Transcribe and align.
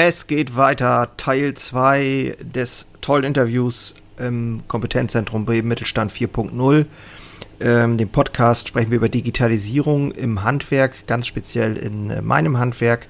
Es 0.00 0.28
geht 0.28 0.54
weiter, 0.54 1.10
Teil 1.16 1.54
2 1.54 2.36
des 2.38 2.86
tollen 3.00 3.24
Interviews 3.24 3.96
im 4.16 4.60
Kompetenzzentrum 4.68 5.44
Bremen 5.44 5.66
Mittelstand 5.66 6.12
4.0. 6.12 6.86
Ähm, 7.58 7.98
dem 7.98 8.08
Podcast 8.08 8.68
sprechen 8.68 8.92
wir 8.92 8.98
über 8.98 9.08
Digitalisierung 9.08 10.12
im 10.12 10.44
Handwerk, 10.44 11.08
ganz 11.08 11.26
speziell 11.26 11.76
in 11.76 12.10
äh, 12.10 12.22
meinem 12.22 12.58
Handwerk. 12.58 13.08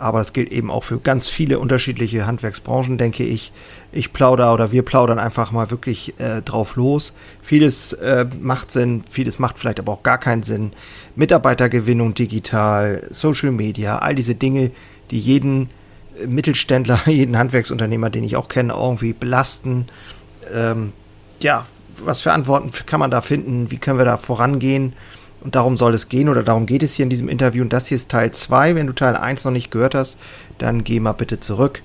Aber 0.00 0.18
das 0.18 0.32
gilt 0.32 0.50
eben 0.50 0.72
auch 0.72 0.82
für 0.82 0.98
ganz 0.98 1.28
viele 1.28 1.60
unterschiedliche 1.60 2.26
Handwerksbranchen, 2.26 2.98
denke 2.98 3.22
ich. 3.22 3.52
Ich 3.92 4.12
plaudere 4.12 4.50
oder 4.52 4.72
wir 4.72 4.82
plaudern 4.82 5.20
einfach 5.20 5.52
mal 5.52 5.70
wirklich 5.70 6.18
äh, 6.18 6.42
drauf 6.42 6.74
los. 6.74 7.12
Vieles 7.44 7.92
äh, 7.92 8.26
macht 8.40 8.72
Sinn, 8.72 9.02
vieles 9.08 9.38
macht 9.38 9.60
vielleicht 9.60 9.78
aber 9.78 9.92
auch 9.92 10.02
gar 10.02 10.18
keinen 10.18 10.42
Sinn. 10.42 10.72
Mitarbeitergewinnung 11.14 12.14
digital, 12.14 13.06
Social 13.10 13.52
Media, 13.52 14.00
all 14.00 14.16
diese 14.16 14.34
Dinge, 14.34 14.72
die 15.12 15.20
jeden 15.20 15.70
Mittelständler, 16.26 17.00
jeden 17.06 17.36
Handwerksunternehmer, 17.36 18.10
den 18.10 18.24
ich 18.24 18.36
auch 18.36 18.48
kenne, 18.48 18.72
irgendwie 18.72 19.12
belasten. 19.12 19.86
Ähm, 20.52 20.92
ja, 21.40 21.66
was 22.04 22.20
für 22.20 22.32
Antworten 22.32 22.70
kann 22.86 23.00
man 23.00 23.10
da 23.10 23.20
finden? 23.20 23.70
Wie 23.70 23.78
können 23.78 23.98
wir 23.98 24.04
da 24.04 24.16
vorangehen? 24.16 24.92
Und 25.40 25.54
darum 25.54 25.76
soll 25.76 25.94
es 25.94 26.08
gehen 26.08 26.28
oder 26.28 26.42
darum 26.42 26.66
geht 26.66 26.82
es 26.82 26.94
hier 26.94 27.04
in 27.04 27.10
diesem 27.10 27.28
Interview. 27.28 27.62
Und 27.62 27.72
das 27.72 27.86
hier 27.86 27.96
ist 27.96 28.10
Teil 28.10 28.32
2. 28.32 28.74
Wenn 28.74 28.86
du 28.86 28.92
Teil 28.92 29.16
1 29.16 29.44
noch 29.44 29.52
nicht 29.52 29.70
gehört 29.70 29.94
hast, 29.94 30.18
dann 30.58 30.82
geh 30.84 31.00
mal 31.00 31.12
bitte 31.12 31.38
zurück. 31.38 31.80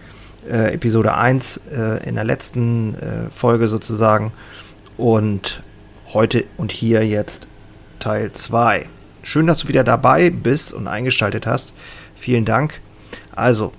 Äh, 0.50 0.74
Episode 0.74 1.14
1 1.16 1.62
äh, 1.72 2.08
in 2.08 2.16
der 2.16 2.24
letzten 2.24 2.96
äh, 2.96 3.30
Folge 3.30 3.68
sozusagen. 3.68 4.34
Und 4.98 5.62
heute 6.14 6.46
und 6.58 6.72
hier 6.72 7.06
jetzt 7.06 7.48
Teil 8.00 8.32
2. 8.32 8.88
Schön, 9.22 9.48
dass 9.48 9.60
du 9.60 9.68
wieder 9.68 9.84
dabei 9.84 10.30
bist 10.30 10.74
und 10.74 10.88
eingeschaltet 10.88 11.46
hast. 11.48 11.74
Vielen 12.16 12.46
Dank. 12.46 12.82
Also, 13.36 13.72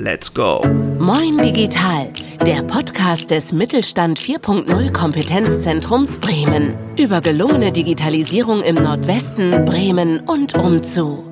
Let's 0.00 0.32
go. 0.32 0.62
Moin 1.00 1.38
Digital, 1.38 2.12
der 2.46 2.62
Podcast 2.62 3.32
des 3.32 3.52
Mittelstand 3.52 4.20
4.0 4.20 4.92
Kompetenzzentrums 4.92 6.18
Bremen. 6.18 6.78
Über 6.96 7.20
gelungene 7.20 7.72
Digitalisierung 7.72 8.62
im 8.62 8.76
Nordwesten, 8.76 9.64
Bremen 9.64 10.20
und 10.20 10.54
umzu. 10.54 11.27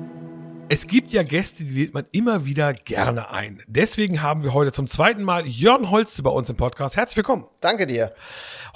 Es 0.69 0.85
gibt 0.85 1.13
ja 1.13 1.23
Gäste, 1.23 1.63
die 1.63 1.71
lädt 1.71 1.93
man 1.93 2.05
immer 2.11 2.43
wieder 2.43 2.73
gerne 2.73 3.31
ein. 3.31 3.63
Deswegen 3.67 4.21
haben 4.21 4.43
wir 4.43 4.53
heute 4.53 4.73
zum 4.73 4.87
zweiten 4.87 5.23
Mal 5.23 5.47
Jörn 5.47 5.89
Holz 5.89 6.21
bei 6.21 6.29
uns 6.29 6.49
im 6.49 6.57
Podcast. 6.57 6.97
Herzlich 6.97 7.15
willkommen. 7.15 7.45
Danke 7.61 7.87
dir. 7.87 8.13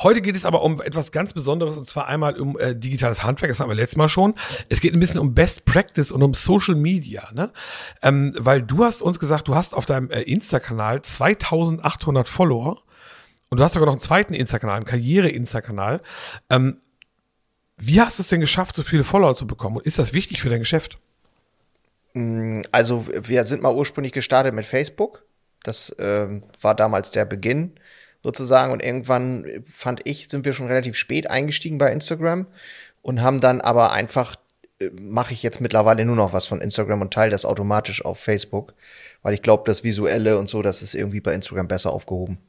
Heute 0.01 0.21
geht 0.21 0.37
es 0.37 0.45
aber 0.45 0.61
um 0.61 0.81
etwas 0.81 1.11
ganz 1.11 1.33
Besonderes 1.33 1.75
und 1.75 1.89
zwar 1.89 2.07
einmal 2.07 2.39
um 2.39 2.57
äh, 2.57 2.77
digitales 2.77 3.23
Handwerk, 3.23 3.51
das 3.51 3.59
haben 3.59 3.67
wir 3.67 3.75
letztes 3.75 3.97
Mal 3.97 4.07
schon. 4.07 4.35
Es 4.69 4.79
geht 4.79 4.93
ein 4.93 5.01
bisschen 5.01 5.19
um 5.19 5.33
Best 5.33 5.65
Practice 5.65 6.13
und 6.13 6.23
um 6.23 6.33
Social 6.33 6.75
Media, 6.75 7.29
ne? 7.33 7.51
Ähm, 8.01 8.33
weil 8.37 8.61
du 8.61 8.85
hast 8.85 9.01
uns 9.01 9.19
gesagt, 9.19 9.49
du 9.49 9.55
hast 9.55 9.73
auf 9.73 9.85
deinem 9.85 10.09
äh, 10.11 10.21
Insta-Kanal 10.21 11.01
2800 11.01 12.29
Follower 12.29 12.81
und 13.49 13.57
du 13.57 13.63
hast 13.65 13.73
sogar 13.73 13.87
noch 13.87 13.93
einen 13.93 14.01
zweiten 14.01 14.33
Insta-Kanal, 14.33 14.77
einen 14.77 14.85
Karriere-Insta-Kanal. 14.85 16.01
Ähm, 16.49 16.77
wie 17.77 17.99
hast 17.99 18.17
du 18.17 18.23
es 18.23 18.29
denn 18.29 18.39
geschafft, 18.39 18.77
so 18.77 18.83
viele 18.83 19.03
Follower 19.03 19.35
zu 19.35 19.45
bekommen 19.45 19.75
und 19.75 19.85
ist 19.85 19.99
das 19.99 20.13
wichtig 20.13 20.41
für 20.41 20.49
dein 20.49 20.59
Geschäft? 20.59 20.97
Mm, 22.13 22.61
also 22.71 23.05
wir 23.07 23.45
sind 23.45 23.61
mal 23.61 23.73
ursprünglich 23.73 24.13
gestartet 24.13 24.53
mit 24.53 24.65
Facebook. 24.65 25.23
Das 25.63 25.95
ähm, 25.99 26.43
war 26.61 26.75
damals 26.75 27.11
der 27.11 27.25
Beginn 27.25 27.73
sozusagen. 28.23 28.71
Und 28.71 28.83
irgendwann 28.83 29.45
äh, 29.45 29.61
fand 29.69 30.01
ich, 30.05 30.29
sind 30.29 30.45
wir 30.45 30.53
schon 30.53 30.67
relativ 30.67 30.95
spät 30.95 31.29
eingestiegen 31.29 31.77
bei 31.77 31.91
Instagram 31.91 32.47
und 33.01 33.21
haben 33.21 33.39
dann 33.39 33.61
aber 33.61 33.91
einfach, 33.91 34.35
äh, 34.79 34.89
mache 34.99 35.33
ich 35.33 35.43
jetzt 35.43 35.61
mittlerweile 35.61 36.05
nur 36.05 36.15
noch 36.15 36.33
was 36.33 36.47
von 36.47 36.61
Instagram 36.61 37.01
und 37.01 37.13
teile 37.13 37.31
das 37.31 37.45
automatisch 37.45 38.03
auf 38.03 38.19
Facebook, 38.19 38.73
weil 39.21 39.33
ich 39.33 39.41
glaube, 39.41 39.63
das 39.65 39.83
Visuelle 39.83 40.37
und 40.37 40.49
so, 40.49 40.61
das 40.61 40.81
ist 40.81 40.95
irgendwie 40.95 41.21
bei 41.21 41.33
Instagram 41.33 41.67
besser 41.67 41.91
aufgehoben. 41.91 42.39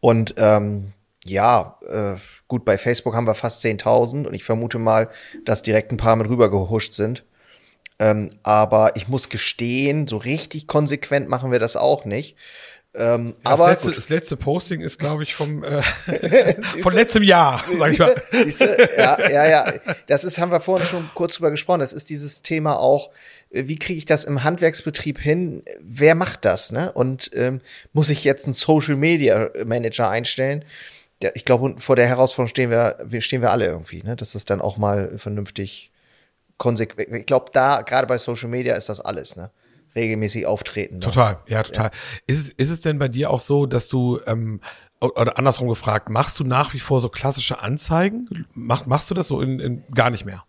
Und 0.00 0.34
ähm, 0.38 0.92
ja, 1.24 1.78
äh, 1.88 2.16
gut, 2.48 2.64
bei 2.64 2.76
Facebook 2.76 3.14
haben 3.14 3.26
wir 3.26 3.34
fast 3.34 3.64
10.000 3.64 4.26
und 4.26 4.34
ich 4.34 4.44
vermute 4.44 4.78
mal, 4.78 5.08
dass 5.44 5.62
direkt 5.62 5.90
ein 5.90 5.96
paar 5.96 6.16
mit 6.16 6.28
rüber 6.28 6.50
gehuscht 6.50 6.92
sind. 6.92 7.24
Ähm, 7.98 8.30
aber 8.42 8.96
ich 8.96 9.08
muss 9.08 9.28
gestehen, 9.28 10.06
so 10.06 10.16
richtig 10.16 10.66
konsequent 10.66 11.28
machen 11.28 11.52
wir 11.52 11.58
das 11.58 11.76
auch 11.76 12.04
nicht. 12.04 12.36
Ähm, 12.96 13.34
das, 13.42 13.52
aber 13.52 13.70
letzte, 13.70 13.90
das 13.90 14.08
letzte 14.08 14.36
Posting 14.36 14.80
ist, 14.80 14.98
glaube 14.98 15.24
ich, 15.24 15.34
vom 15.34 15.64
äh, 15.64 15.82
von 16.80 16.94
letztem 16.94 17.24
Jahr. 17.24 17.64
Sag 17.76 17.92
ich 17.92 17.98
mal. 17.98 18.14
Siehste? 18.30 18.88
Ja, 18.96 19.28
ja, 19.28 19.48
ja. 19.48 19.72
Das 20.06 20.22
ist, 20.22 20.38
haben 20.38 20.52
wir 20.52 20.60
vorhin 20.60 20.86
schon 20.86 21.10
kurz 21.14 21.34
drüber 21.34 21.50
gesprochen. 21.50 21.80
Das 21.80 21.92
ist 21.92 22.08
dieses 22.08 22.42
Thema 22.42 22.78
auch, 22.78 23.10
äh, 23.50 23.66
wie 23.66 23.78
kriege 23.78 23.98
ich 23.98 24.04
das 24.04 24.24
im 24.24 24.44
Handwerksbetrieb 24.44 25.18
hin? 25.18 25.64
Wer 25.80 26.14
macht 26.14 26.44
das? 26.44 26.70
Ne? 26.70 26.92
Und 26.92 27.30
ähm, 27.34 27.60
muss 27.92 28.10
ich 28.10 28.22
jetzt 28.22 28.44
einen 28.44 28.54
Social 28.54 28.96
Media 28.96 29.50
Manager 29.64 30.08
einstellen? 30.08 30.64
Ja, 31.20 31.30
ich 31.34 31.44
glaube, 31.44 31.74
vor 31.78 31.96
der 31.96 32.06
Herausforderung 32.06 32.50
stehen 32.50 32.70
wir, 32.70 32.98
wir 33.04 33.20
stehen 33.20 33.42
wir 33.42 33.50
alle 33.50 33.66
irgendwie, 33.66 34.02
ne? 34.04 34.14
dass 34.14 34.32
das 34.32 34.44
dann 34.44 34.60
auch 34.60 34.76
mal 34.76 35.16
vernünftig 35.16 35.90
konsequent. 36.58 37.08
Ich 37.14 37.26
glaube, 37.26 37.46
da, 37.52 37.82
gerade 37.82 38.06
bei 38.06 38.18
Social 38.18 38.48
Media 38.48 38.74
ist 38.74 38.88
das 38.88 39.00
alles, 39.00 39.36
ne? 39.36 39.50
Regelmäßig 39.94 40.46
auftreten. 40.46 40.96
Ne? 40.96 41.00
Total, 41.00 41.38
ja, 41.46 41.62
total. 41.62 41.86
Ja. 41.86 41.90
Ist, 42.26 42.40
es, 42.40 42.48
ist 42.48 42.70
es 42.70 42.80
denn 42.80 42.98
bei 42.98 43.06
dir 43.06 43.30
auch 43.30 43.40
so, 43.40 43.66
dass 43.66 43.88
du, 43.88 44.18
ähm, 44.26 44.60
oder 45.00 45.38
andersrum 45.38 45.68
gefragt, 45.68 46.10
machst 46.10 46.40
du 46.40 46.44
nach 46.44 46.74
wie 46.74 46.80
vor 46.80 46.98
so 47.00 47.08
klassische 47.08 47.60
Anzeigen? 47.60 48.46
Mach, 48.54 48.86
machst 48.86 49.10
du 49.10 49.14
das 49.14 49.28
so 49.28 49.40
in, 49.40 49.60
in 49.60 49.84
gar 49.94 50.10
nicht 50.10 50.24
mehr? 50.24 50.42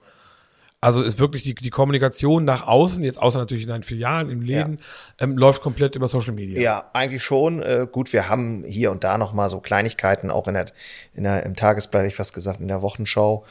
Also 0.81 1.01
ist 1.01 1.17
wirklich 1.17 1.41
die, 1.41 1.55
die 1.55 1.71
Kommunikation 1.71 2.45
nach 2.45 2.67
außen, 2.67 3.03
jetzt 3.03 3.19
außer 3.19 3.39
natürlich 3.39 3.63
in 3.63 3.69
deinen 3.69 3.81
Filialen, 3.81 4.29
im 4.29 4.41
Läden, 4.41 4.77
ja. 4.77 5.23
ähm, 5.25 5.35
läuft 5.35 5.63
komplett 5.63 5.95
über 5.95 6.07
Social 6.07 6.33
Media. 6.33 6.61
Ja, 6.61 6.91
eigentlich 6.93 7.23
schon. 7.23 7.63
Äh, 7.63 7.87
gut, 7.91 8.13
wir 8.13 8.29
haben 8.29 8.63
hier 8.65 8.91
und 8.91 9.03
da 9.03 9.17
noch 9.17 9.33
mal 9.33 9.49
so 9.49 9.59
Kleinigkeiten, 9.59 10.29
auch 10.29 10.47
in 10.47 10.53
der, 10.53 10.67
in 11.15 11.23
der, 11.23 11.43
im 11.43 11.55
Tagesblatt, 11.55 12.05
ich 12.05 12.13
fast 12.13 12.35
gesagt, 12.35 12.59
in 12.59 12.67
der 12.67 12.83
Wochenschau, 12.83 13.45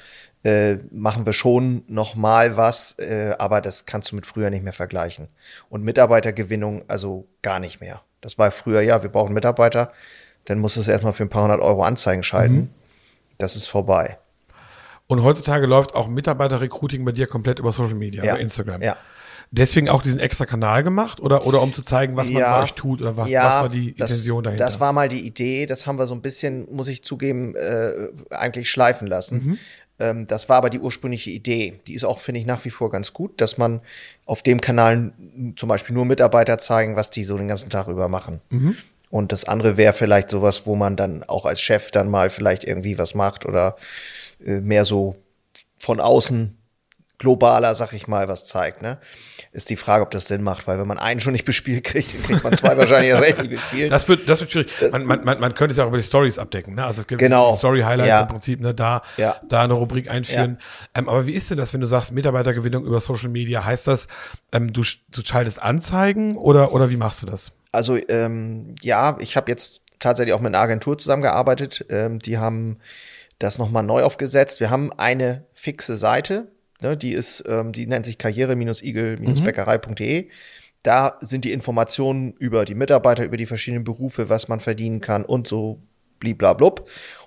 äh, 0.44 0.76
machen 0.92 1.26
wir 1.26 1.32
schon 1.32 1.82
noch 1.88 2.14
mal 2.14 2.56
was, 2.56 2.98
äh, 2.98 3.34
aber 3.38 3.60
das 3.60 3.86
kannst 3.86 4.12
du 4.12 4.16
mit 4.16 4.26
früher 4.26 4.50
nicht 4.50 4.62
mehr 4.62 4.72
vergleichen. 4.72 5.28
Und 5.70 5.82
Mitarbeitergewinnung 5.82 6.84
also 6.86 7.26
gar 7.42 7.58
nicht 7.58 7.80
mehr. 7.80 8.02
Das 8.20 8.38
war 8.38 8.50
früher, 8.50 8.82
ja, 8.82 9.02
wir 9.02 9.10
brauchen 9.10 9.32
Mitarbeiter, 9.32 9.90
dann 10.44 10.58
musst 10.58 10.76
du 10.76 10.80
es 10.80 10.88
erstmal 10.88 11.14
für 11.14 11.24
ein 11.24 11.30
paar 11.30 11.44
hundert 11.44 11.60
Euro 11.60 11.82
Anzeigen 11.82 12.22
schalten. 12.22 12.54
Mhm. 12.54 12.68
Das 13.38 13.56
ist 13.56 13.66
vorbei. 13.66 14.18
Und 15.06 15.22
heutzutage 15.22 15.66
läuft 15.66 15.94
auch 15.94 16.08
Mitarbeiter-Recruiting 16.08 17.04
bei 17.04 17.12
dir 17.12 17.26
komplett 17.26 17.58
über 17.58 17.72
Social 17.72 17.94
Media, 17.94 18.24
ja. 18.24 18.32
über 18.32 18.40
Instagram. 18.40 18.82
Ja. 18.82 18.96
Deswegen 19.50 19.88
auch 19.88 20.02
diesen 20.02 20.18
extra 20.18 20.46
Kanal 20.46 20.82
gemacht 20.82 21.20
oder, 21.20 21.46
oder 21.46 21.62
um 21.62 21.72
zu 21.72 21.82
zeigen, 21.82 22.16
was 22.16 22.28
man 22.28 22.42
ja, 22.42 22.56
bei 22.56 22.64
euch 22.64 22.72
tut 22.72 23.02
oder 23.02 23.16
was, 23.16 23.28
ja, 23.28 23.44
was 23.44 23.62
war 23.62 23.68
die 23.68 23.94
das, 23.94 24.10
Intention 24.10 24.42
dahinter? 24.42 24.64
Das 24.64 24.80
war 24.80 24.92
mal 24.92 25.08
die 25.08 25.24
Idee, 25.24 25.66
das 25.66 25.86
haben 25.86 25.98
wir 25.98 26.06
so 26.06 26.14
ein 26.14 26.22
bisschen, 26.22 26.66
muss 26.74 26.88
ich 26.88 27.04
zugeben, 27.04 27.54
äh, 27.54 28.08
eigentlich 28.30 28.68
schleifen 28.68 29.06
lassen. 29.06 29.46
Mhm. 29.46 29.58
Ähm, 29.98 30.26
das 30.26 30.48
war 30.48 30.56
aber 30.56 30.70
die 30.70 30.80
ursprüngliche 30.80 31.30
Idee. 31.30 31.80
Die 31.86 31.94
ist 31.94 32.04
auch, 32.04 32.18
finde 32.18 32.40
ich, 32.40 32.46
nach 32.46 32.64
wie 32.64 32.70
vor 32.70 32.90
ganz 32.90 33.12
gut, 33.12 33.40
dass 33.40 33.58
man 33.58 33.80
auf 34.26 34.42
dem 34.42 34.60
Kanal 34.60 35.12
zum 35.56 35.68
Beispiel 35.68 35.94
nur 35.94 36.04
Mitarbeiter 36.04 36.58
zeigen, 36.58 36.96
was 36.96 37.10
die 37.10 37.24
so 37.24 37.36
den 37.36 37.48
ganzen 37.48 37.70
Tag 37.70 37.88
über 37.88 38.08
machen. 38.08 38.40
Mhm. 38.50 38.76
Und 39.10 39.30
das 39.30 39.44
andere 39.44 39.76
wäre 39.76 39.92
vielleicht 39.92 40.30
sowas, 40.30 40.66
wo 40.66 40.74
man 40.74 40.96
dann 40.96 41.22
auch 41.22 41.46
als 41.46 41.60
Chef 41.60 41.92
dann 41.92 42.10
mal 42.10 42.30
vielleicht 42.30 42.64
irgendwie 42.64 42.98
was 42.98 43.14
macht 43.14 43.46
oder 43.46 43.76
äh, 44.44 44.60
mehr 44.60 44.84
so 44.84 45.16
von 45.78 46.00
außen 46.00 46.56
globaler, 47.24 47.74
sag 47.74 47.94
ich 47.94 48.06
mal, 48.06 48.28
was 48.28 48.44
zeigt. 48.44 48.82
Ne? 48.82 48.98
ist 49.54 49.70
die 49.70 49.76
Frage, 49.76 50.02
ob 50.02 50.10
das 50.10 50.26
Sinn 50.26 50.42
macht, 50.42 50.66
weil 50.66 50.80
wenn 50.80 50.88
man 50.88 50.98
einen 50.98 51.20
schon 51.20 51.32
nicht 51.32 51.44
bespielt 51.44 51.84
kriegt, 51.84 52.12
dann 52.12 52.22
kriegt 52.22 52.42
man 52.42 52.56
zwei 52.56 52.76
wahrscheinlich 52.76 53.10
erst 53.10 53.22
recht 53.22 53.38
nicht 53.38 53.50
bespielt. 53.50 53.92
Das 53.92 54.08
wird, 54.08 54.28
das 54.28 54.40
wird 54.40 54.50
schwierig. 54.50 54.72
Das 54.80 54.92
man, 54.92 55.06
man, 55.06 55.24
man, 55.24 55.38
man 55.38 55.54
könnte 55.54 55.70
es 55.70 55.76
ja 55.76 55.84
auch 55.84 55.88
über 55.88 55.96
die 55.96 56.02
Stories 56.02 56.40
abdecken. 56.40 56.74
Ne? 56.74 56.84
Also 56.84 57.02
es 57.02 57.06
gibt 57.06 57.20
genau. 57.20 57.54
Story-Highlights 57.54 58.08
ja. 58.08 58.22
im 58.22 58.26
Prinzip, 58.26 58.60
ne? 58.60 58.74
da, 58.74 59.02
ja. 59.16 59.36
da 59.48 59.62
eine 59.62 59.74
Rubrik 59.74 60.10
einführen. 60.10 60.58
Ja. 60.58 61.00
Ähm, 61.00 61.08
aber 61.08 61.28
wie 61.28 61.34
ist 61.34 61.52
denn 61.52 61.56
das, 61.56 61.72
wenn 61.72 61.80
du 61.80 61.86
sagst, 61.86 62.10
Mitarbeitergewinnung 62.10 62.84
über 62.84 63.00
Social 63.00 63.28
Media? 63.28 63.64
Heißt 63.64 63.86
das, 63.86 64.08
ähm, 64.50 64.72
du, 64.72 64.82
du 64.82 65.20
schaltest 65.24 65.62
Anzeigen 65.62 66.36
oder, 66.36 66.72
oder 66.72 66.90
wie 66.90 66.96
machst 66.96 67.22
du 67.22 67.26
das? 67.26 67.52
Also 67.70 67.96
ähm, 68.08 68.74
ja, 68.82 69.16
ich 69.20 69.36
habe 69.36 69.52
jetzt 69.52 69.82
tatsächlich 70.00 70.34
auch 70.34 70.40
mit 70.40 70.52
einer 70.52 70.62
Agentur 70.62 70.98
zusammengearbeitet. 70.98 71.86
Ähm, 71.90 72.18
die 72.18 72.38
haben 72.38 72.78
das 73.38 73.58
nochmal 73.58 73.84
neu 73.84 74.02
aufgesetzt. 74.02 74.58
Wir 74.58 74.70
haben 74.70 74.92
eine 74.92 75.44
fixe 75.54 75.96
Seite, 75.96 76.48
Ne, 76.84 76.96
die 76.98 77.12
ist, 77.12 77.42
ähm, 77.48 77.72
die 77.72 77.86
nennt 77.86 78.04
sich 78.04 78.18
karriere-igel-bäckerei.de. 78.18 80.22
Mhm. 80.22 80.28
Da 80.82 81.16
sind 81.22 81.46
die 81.46 81.52
Informationen 81.52 82.34
über 82.34 82.66
die 82.66 82.74
Mitarbeiter, 82.74 83.24
über 83.24 83.38
die 83.38 83.46
verschiedenen 83.46 83.84
Berufe, 83.84 84.28
was 84.28 84.48
man 84.48 84.60
verdienen 84.60 85.00
kann 85.00 85.24
und 85.24 85.48
so 85.48 85.80
bliblablub. 86.20 86.86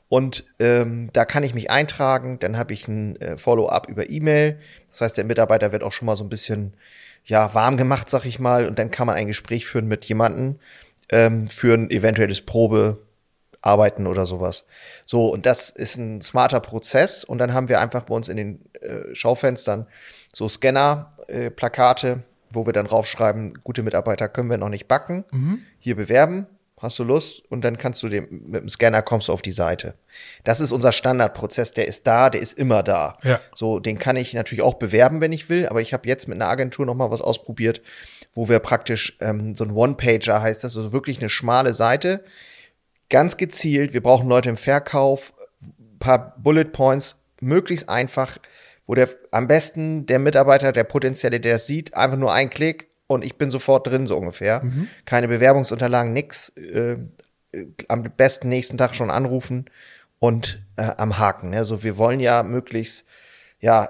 Und 0.09 0.45
ähm, 0.59 1.09
da 1.11 1.25
kann 1.25 1.43
ich 1.43 1.55
mich 1.55 1.71
eintragen, 1.71 2.37
dann 2.39 2.55
habe 2.55 2.73
ich 2.73 2.87
ein 2.87 3.19
äh, 3.19 3.35
Follow-up 3.35 3.89
über 3.89 4.07
E-Mail. 4.07 4.59
Das 4.89 5.01
heißt, 5.01 5.17
der 5.17 5.25
Mitarbeiter 5.25 5.71
wird 5.71 5.81
auch 5.81 5.91
schon 5.91 6.05
mal 6.05 6.17
so 6.17 6.23
ein 6.23 6.29
bisschen 6.29 6.75
ja 7.25 7.55
warm 7.55 7.77
gemacht, 7.77 8.11
sag 8.11 8.25
ich 8.25 8.37
mal, 8.37 8.67
und 8.67 8.77
dann 8.77 8.91
kann 8.91 9.07
man 9.07 9.15
ein 9.15 9.25
Gespräch 9.25 9.65
führen 9.65 9.87
mit 9.87 10.05
jemandem 10.05 10.59
ähm, 11.09 11.47
für 11.47 11.73
ein 11.73 11.89
eventuelles 11.89 12.41
Probe 12.41 12.99
arbeiten 13.67 14.07
oder 14.07 14.25
sowas. 14.25 14.65
So, 15.05 15.27
und 15.29 15.45
das 15.45 15.69
ist 15.69 15.97
ein 15.97 16.21
smarter 16.21 16.59
Prozess. 16.59 17.23
Und 17.23 17.37
dann 17.37 17.53
haben 17.53 17.69
wir 17.69 17.79
einfach 17.81 18.03
bei 18.03 18.15
uns 18.15 18.29
in 18.29 18.37
den 18.37 18.65
äh, 18.81 19.13
Schaufenstern 19.13 19.85
so 20.33 20.47
Scanner, 20.47 21.11
äh, 21.27 21.49
Plakate, 21.51 22.23
wo 22.51 22.65
wir 22.65 22.73
dann 22.73 22.87
draufschreiben, 22.87 23.59
gute 23.63 23.83
Mitarbeiter 23.83 24.29
können 24.29 24.49
wir 24.49 24.57
noch 24.57 24.69
nicht 24.69 24.87
backen, 24.87 25.25
Mhm. 25.31 25.59
hier 25.79 25.95
bewerben, 25.95 26.47
hast 26.79 26.97
du 26.99 27.03
Lust? 27.03 27.43
Und 27.51 27.61
dann 27.65 27.77
kannst 27.77 28.01
du 28.03 28.07
dem, 28.07 28.27
mit 28.29 28.61
dem 28.61 28.69
Scanner 28.69 29.01
kommst 29.01 29.27
du 29.27 29.33
auf 29.33 29.41
die 29.41 29.51
Seite. 29.51 29.95
Das 30.45 30.61
ist 30.61 30.71
unser 30.71 30.91
Standardprozess, 30.93 31.73
der 31.73 31.87
ist 31.87 32.07
da, 32.07 32.29
der 32.29 32.39
ist 32.39 32.53
immer 32.57 32.83
da. 32.83 33.17
Ja. 33.23 33.39
So, 33.53 33.79
den 33.79 33.97
kann 33.97 34.15
ich 34.15 34.33
natürlich 34.33 34.61
auch 34.61 34.75
bewerben, 34.75 35.19
wenn 35.19 35.33
ich 35.33 35.49
will, 35.49 35.67
aber 35.67 35.81
ich 35.81 35.91
habe 35.93 36.07
jetzt 36.07 36.27
mit 36.27 36.37
einer 36.39 36.49
Agentur 36.49 36.85
noch 36.85 36.95
mal 36.95 37.11
was 37.11 37.21
ausprobiert, 37.21 37.81
wo 38.33 38.47
wir 38.47 38.59
praktisch 38.59 39.17
ähm, 39.19 39.55
so 39.55 39.63
ein 39.65 39.71
One-Pager 39.71 40.41
heißt 40.41 40.63
das, 40.63 40.77
also 40.77 40.93
wirklich 40.93 41.17
eine 41.19 41.29
schmale 41.29 41.73
Seite, 41.73 42.23
ganz 43.09 43.37
gezielt, 43.37 43.93
wir 43.93 44.01
brauchen 44.01 44.27
Leute 44.29 44.49
im 44.49 44.57
Verkauf, 44.57 45.33
ein 45.61 45.99
paar 45.99 46.35
Bullet 46.37 46.65
Points, 46.65 47.17
möglichst 47.41 47.89
einfach, 47.89 48.37
wo 48.85 48.95
der 48.95 49.09
am 49.31 49.47
besten 49.47 50.05
der 50.05 50.19
Mitarbeiter, 50.19 50.71
der 50.71 50.83
potenzielle, 50.83 51.39
der 51.39 51.53
das 51.53 51.67
sieht, 51.67 51.93
einfach 51.95 52.17
nur 52.17 52.33
ein 52.33 52.49
Klick 52.49 52.87
und 53.07 53.23
ich 53.23 53.37
bin 53.37 53.49
sofort 53.49 53.87
drin, 53.87 54.07
so 54.07 54.17
ungefähr. 54.17 54.61
Keine 55.05 55.27
Bewerbungsunterlagen, 55.27 56.13
nix. 56.13 56.49
Äh, 56.57 56.97
äh, 57.53 57.65
am 57.87 58.03
besten 58.03 58.49
nächsten 58.49 58.77
Tag 58.77 58.95
schon 58.95 59.09
anrufen 59.09 59.65
und 60.19 60.59
äh, 60.75 60.91
am 60.97 61.17
Haken. 61.17 61.51
Ne? 61.51 61.57
Also 61.57 61.83
wir 61.83 61.97
wollen 61.97 62.19
ja 62.19 62.43
möglichst, 62.43 63.05
ja, 63.61 63.89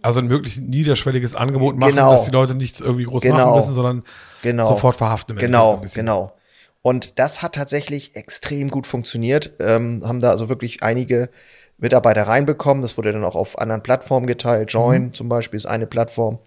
Also 0.00 0.20
ein 0.20 0.26
möglichst 0.26 0.60
niederschwelliges 0.60 1.34
Angebot 1.34 1.76
machen, 1.76 1.90
Genau. 1.94 2.12
dass 2.12 2.24
die 2.24 2.30
Leute 2.30 2.54
nichts 2.54 2.80
irgendwie 2.80 3.04
groß 3.04 3.22
Genau. 3.22 3.36
machen 3.36 3.56
müssen, 3.56 3.74
sondern 3.74 4.02
Genau. 4.42 4.68
sofort 4.68 4.96
verhaften. 4.96 5.36
so 5.36 5.40
Genau, 5.40 5.76
bisschen. 5.76 6.06
genau. 6.06 6.34
Und 6.82 7.18
das 7.18 7.42
hat 7.42 7.54
tatsächlich 7.54 8.16
extrem 8.16 8.68
gut 8.68 8.86
funktioniert. 8.86 9.52
Ähm, 9.60 10.02
haben 10.04 10.20
da 10.20 10.30
also 10.30 10.48
wirklich 10.48 10.82
einige 10.82 11.30
Mitarbeiter 11.78 12.24
reinbekommen. 12.24 12.82
Das 12.82 12.96
wurde 12.98 13.12
dann 13.12 13.24
auch 13.24 13.36
auf 13.36 13.58
anderen 13.58 13.82
Plattformen 13.82 14.26
geteilt. 14.26 14.72
Join 14.72 15.04
Mhm. 15.04 15.12
zum 15.12 15.28
Beispiel 15.28 15.56
ist 15.56 15.66
eine 15.66 15.86
Plattform. 15.86 16.38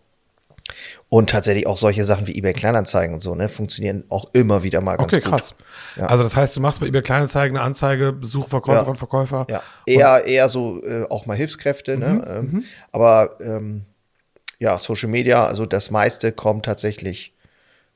Und 1.09 1.29
tatsächlich 1.29 1.67
auch 1.67 1.77
solche 1.77 2.03
Sachen 2.03 2.25
wie 2.27 2.35
eBay 2.35 2.53
Kleinanzeigen 2.53 3.13
und 3.13 3.21
so, 3.21 3.35
ne, 3.35 3.47
funktionieren 3.47 4.03
auch 4.09 4.31
immer 4.33 4.63
wieder 4.63 4.81
mal 4.81 4.97
ganz 4.97 5.13
Okay, 5.13 5.21
gut. 5.21 5.29
krass. 5.29 5.55
Ja. 5.95 6.07
Also 6.07 6.23
das 6.23 6.35
heißt, 6.35 6.55
du 6.55 6.59
machst 6.59 6.79
bei 6.79 6.87
eBay 6.87 7.03
Kleinanzeigen 7.03 7.55
eine 7.55 7.65
Anzeige, 7.65 8.11
Besuch 8.11 8.47
Verkäuferinnen 8.47 8.91
und 8.91 8.97
Verkäufer. 8.97 9.45
Ja, 9.49 9.61
eher, 9.85 10.25
eher 10.25 10.49
so 10.49 10.83
äh, 10.83 11.05
auch 11.09 11.27
mal 11.27 11.37
Hilfskräfte, 11.37 11.93
Mhm, 11.95 11.99
ne? 11.99 12.25
Ähm, 12.27 12.65
aber 12.91 13.37
ähm, 13.39 13.85
ja, 14.57 14.77
Social 14.79 15.09
Media, 15.09 15.45
also 15.45 15.65
das 15.67 15.91
meiste 15.91 16.31
kommt 16.31 16.65
tatsächlich 16.65 17.34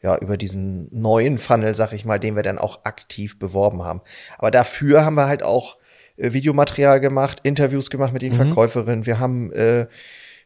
ja 0.01 0.17
über 0.17 0.37
diesen 0.37 0.87
neuen 0.91 1.37
Funnel, 1.37 1.75
sag 1.75 1.91
ich 1.93 2.05
mal, 2.05 2.19
den 2.19 2.35
wir 2.35 2.43
dann 2.43 2.57
auch 2.57 2.85
aktiv 2.85 3.37
beworben 3.39 3.83
haben. 3.83 4.01
Aber 4.37 4.51
dafür 4.51 5.05
haben 5.05 5.15
wir 5.15 5.27
halt 5.27 5.43
auch 5.43 5.77
äh, 6.17 6.33
Videomaterial 6.33 6.99
gemacht, 6.99 7.39
Interviews 7.43 7.89
gemacht 7.89 8.13
mit 8.13 8.21
den 8.21 8.33
Verkäuferinnen. 8.33 9.05
Wir 9.05 9.19
haben 9.19 9.51
äh, 9.51 9.87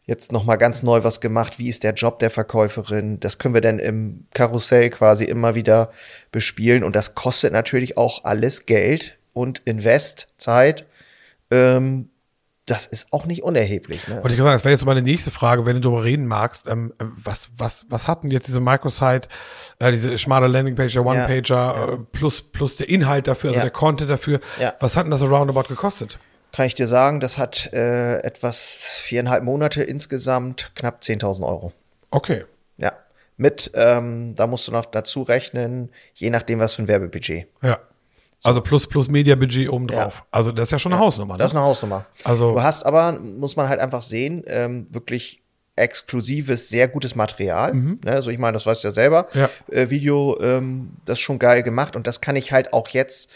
jetzt 0.05 0.31
noch 0.31 0.44
mal 0.44 0.57
ganz 0.57 0.83
neu 0.83 1.03
was 1.03 1.21
gemacht. 1.21 1.59
Wie 1.59 1.69
ist 1.69 1.83
der 1.83 1.94
Job 1.94 2.19
der 2.19 2.29
Verkäuferin? 2.29 3.19
Das 3.19 3.38
können 3.38 3.53
wir 3.53 3.61
dann 3.61 3.79
im 3.79 4.25
Karussell 4.33 4.89
quasi 4.89 5.25
immer 5.25 5.55
wieder 5.55 5.89
bespielen. 6.31 6.83
Und 6.83 6.95
das 6.95 7.15
kostet 7.15 7.53
natürlich 7.53 7.97
auch 7.97 8.23
alles 8.25 8.65
Geld 8.65 9.17
und 9.33 9.61
Invest, 9.65 10.27
Zeit. 10.38 10.85
Ähm, 11.51 12.09
das 12.65 12.86
ist 12.86 13.07
auch 13.12 13.25
nicht 13.25 13.44
unerheblich. 13.44 14.07
Ne? 14.07 14.15
Wollte 14.15 14.30
ich 14.30 14.36
gerade 14.38 14.45
sagen, 14.50 14.56
das 14.56 14.63
wäre 14.63 14.71
jetzt 14.74 14.86
meine 14.86 15.01
nächste 15.01 15.31
Frage, 15.31 15.65
wenn 15.65 15.75
du 15.75 15.81
darüber 15.81 16.04
reden 16.04 16.25
magst. 16.27 16.68
Ähm, 16.68 16.94
äh, 16.98 17.04
was, 17.24 17.50
was, 17.57 17.86
was 17.89 18.07
hat 18.07 18.24
denn 18.24 18.31
jetzt 18.31 18.48
diese 18.48 18.62
Microsite, 18.62 19.27
äh, 19.80 19.92
diese 19.92 20.18
schmale 20.18 20.48
Landingpage, 20.48 20.94
der 20.94 21.06
One-Pager, 21.06 21.94
äh, 21.94 21.98
plus, 22.13 22.42
plus 22.42 22.77
der 22.77 22.88
Inhalt 22.89 23.27
dafür, 23.27 23.50
also 23.50 23.57
Ja. 23.60 23.63
der 23.63 23.71
Content 23.71 24.10
dafür. 24.10 24.39
Ja. 24.60 24.74
Was 24.80 24.95
hat 24.95 25.04
denn 25.06 25.12
das 25.12 25.19
so 25.19 25.25
roundabout 25.27 25.63
gekostet? 25.68 26.19
Kann 26.54 26.65
ich 26.68 26.75
dir 26.75 26.88
sagen, 26.88 27.19
das 27.19 27.38
hat 27.38 27.74
äh, 27.74 28.19
etwas 28.19 29.00
viereinhalb 29.01 29.44
Monate 29.44 29.83
insgesamt 29.83 30.71
knapp 30.75 31.01
10.000 31.01 31.45
Euro. 31.45 31.74
Okay. 32.12 32.45
Ja. 32.77 32.94
Mit, 33.36 33.71
ähm, 33.74 34.36
da 34.36 34.48
musst 34.48 34.68
du 34.68 34.71
noch 34.71 34.86
dazu 34.86 35.24
rechnen, 35.24 35.89
je 36.13 36.30
nachdem, 36.30 36.60
was 36.60 36.75
für 36.75 36.83
ein 36.83 36.88
Werbebudget. 36.88 37.48
Ja. 37.62 37.80
Also 38.44 38.62
plus, 38.62 38.88
plus 38.88 39.07
Media-Budget 39.07 39.69
obendrauf. 39.69 40.19
Ja. 40.19 40.25
Also 40.31 40.51
das 40.51 40.66
ist 40.68 40.72
ja 40.72 40.80
schon 40.80 40.94
eine 40.94 41.01
Hausnummer. 41.01 41.34
Ne? 41.34 41.40
Das 41.40 41.51
ist 41.51 41.56
eine 41.57 41.66
Hausnummer. 41.66 42.06
Also- 42.24 42.54
du 42.54 42.62
hast 42.62 42.84
aber, 42.84 43.13
muss 43.19 43.56
man 43.56 43.69
halt 43.69 43.80
einfach 43.80 44.01
sehen, 44.01 44.44
ähm, 44.48 44.88
wirklich 44.92 45.42
exklusives, 45.75 46.69
sehr 46.69 46.88
gutes 46.88 47.16
Material. 47.16 47.74
Ne? 47.74 47.98
Also 48.06 48.30
ich 48.30 48.38
meine, 48.38 48.54
das 48.54 48.66
weißt 48.66 48.84
du 48.84 48.90
ja 48.90 48.94
selber. 48.94 49.28
Mhm. 49.34 49.40
Ja. 49.40 49.50
Äh, 49.72 49.90
Video, 49.90 50.40
ähm, 50.40 50.92
das 51.06 51.18
ist 51.18 51.24
schon 51.24 51.40
geil 51.40 51.63
gemacht 51.63 51.95
und 51.95 52.06
das 52.06 52.22
kann 52.22 52.36
ich 52.36 52.51
halt 52.51 52.74
auch 52.74 52.88
jetzt 52.90 53.31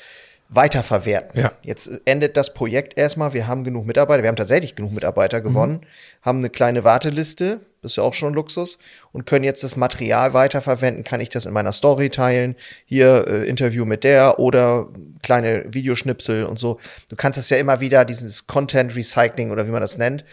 weiterverwerten. 0.50 1.42
Ja. 1.42 1.52
Jetzt 1.62 2.02
endet 2.06 2.38
das 2.38 2.54
Projekt 2.54 2.98
erstmal. 2.98 3.34
Wir 3.34 3.48
haben 3.48 3.64
genug 3.64 3.86
Mitarbeiter. 3.86 4.24
Wir 4.24 4.30
haben 4.30 4.38
tatsächlich 4.38 4.76
genug 4.76 4.94
Mitarbeiter 4.94 5.42
gewonnen, 5.42 5.82
haben 6.22 6.40
eine 6.40 6.50
kleine 6.50 6.84
Warteliste. 6.84 7.60
Das 7.82 7.92
ist 7.92 7.96
ja 7.98 8.04
auch 8.04 8.14
schon 8.14 8.34
Luxus. 8.34 8.80
Und 9.12 9.26
können 9.26 9.44
jetzt 9.44 9.64
das 9.64 9.76
Material 9.76 10.34
weiterverwenden. 10.34 11.04
Kann 11.04 11.20
ich 11.20 11.30
das 11.30 11.46
in 11.46 11.54
meiner 11.54 11.74
Story 11.74 12.10
teilen? 12.10 12.56
Hier 12.86 13.28
äh, 13.28 13.48
Interview 13.48 13.86
mit 13.86 14.04
der 14.04 14.40
oder 14.40 14.88
kleine 15.22 15.66
Videoschnipsel 15.68 16.46
und 16.46 16.58
so. 16.58 16.80
Du 17.10 17.16
kannst 17.16 17.38
das 17.38 17.50
ja 17.50 17.58
immer 17.58 17.80
wieder, 17.80 18.06
dieses 18.06 18.48
Content 18.48 18.96
Recycling 18.96 19.52
oder 19.52 19.68
wie 19.68 19.72
man 19.72 19.82
das 19.82 19.98
nennt, 19.98 20.24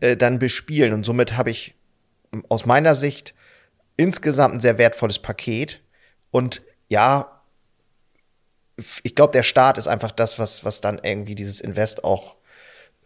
äh, 0.00 0.16
dann 0.16 0.38
bespielen. 0.38 0.92
Und 0.92 1.04
somit 1.04 1.36
habe 1.36 1.50
ich 1.50 1.74
ähm, 2.32 2.44
aus 2.48 2.66
meiner 2.66 2.96
Sicht 2.96 3.34
insgesamt 3.96 4.54
ein 4.54 4.60
sehr 4.60 4.78
wertvolles 4.78 5.20
Paket. 5.20 5.80
Und 6.30 6.62
ja, 6.88 7.39
ich 9.02 9.14
glaube, 9.14 9.32
der 9.32 9.42
Start 9.42 9.78
ist 9.78 9.86
einfach 9.88 10.10
das, 10.10 10.38
was, 10.38 10.64
was 10.64 10.80
dann 10.80 11.00
irgendwie 11.02 11.34
dieses 11.34 11.60
Invest 11.60 12.04
auch 12.04 12.36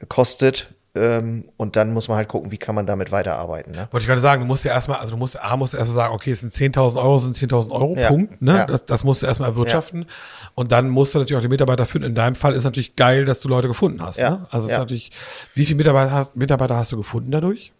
kostet. 0.08 0.74
Ähm, 0.96 1.48
und 1.56 1.74
dann 1.74 1.92
muss 1.92 2.06
man 2.06 2.16
halt 2.16 2.28
gucken, 2.28 2.52
wie 2.52 2.56
kann 2.56 2.76
man 2.76 2.86
damit 2.86 3.10
weiterarbeiten. 3.10 3.72
Ne? 3.72 3.88
Wollte 3.90 4.02
ich 4.04 4.06
gerade 4.06 4.20
sagen, 4.20 4.42
du 4.42 4.46
musst 4.46 4.64
ja 4.64 4.72
erstmal, 4.72 4.98
also 4.98 5.10
du 5.12 5.16
musst, 5.16 5.40
A, 5.42 5.56
musst 5.56 5.74
erstmal 5.74 5.94
sagen, 5.94 6.14
okay, 6.14 6.30
es 6.30 6.40
sind 6.40 6.52
10.000 6.52 6.96
Euro, 6.98 7.18
sind 7.18 7.34
10.000 7.34 7.72
Euro, 7.72 7.96
Ja. 7.96 8.06
Punkt, 8.06 8.40
ne? 8.40 8.58
Ja. 8.58 8.66
Das, 8.66 8.84
das 8.84 9.02
musst 9.02 9.20
du 9.22 9.26
erstmal 9.26 9.48
erwirtschaften. 9.50 10.06
Und 10.54 10.70
dann 10.70 10.88
musst 10.88 11.12
du 11.14 11.18
natürlich 11.18 11.36
auch 11.36 11.42
die 11.42 11.48
Mitarbeiter 11.48 11.84
finden. 11.84 12.06
In 12.10 12.14
deinem 12.14 12.36
Fall 12.36 12.54
ist 12.54 12.62
natürlich 12.62 12.94
geil, 12.94 13.24
dass 13.24 13.40
du 13.40 13.48
Leute 13.48 13.66
gefunden 13.66 14.00
hast, 14.02 14.20
Ja. 14.20 14.30
ne? 14.30 14.46
Also 14.50 14.66
es 14.66 14.70
Ja. 14.70 14.76
ist 14.76 14.80
natürlich, 14.82 15.10
wie 15.54 15.64
viele 15.64 15.78
Mitarbeiter, 15.78 16.12
hast- 16.12 16.36
Mitarbeiter 16.36 16.76
hast 16.76 16.92
du 16.92 16.96
gefunden 16.96 17.32
dadurch? 17.32 17.72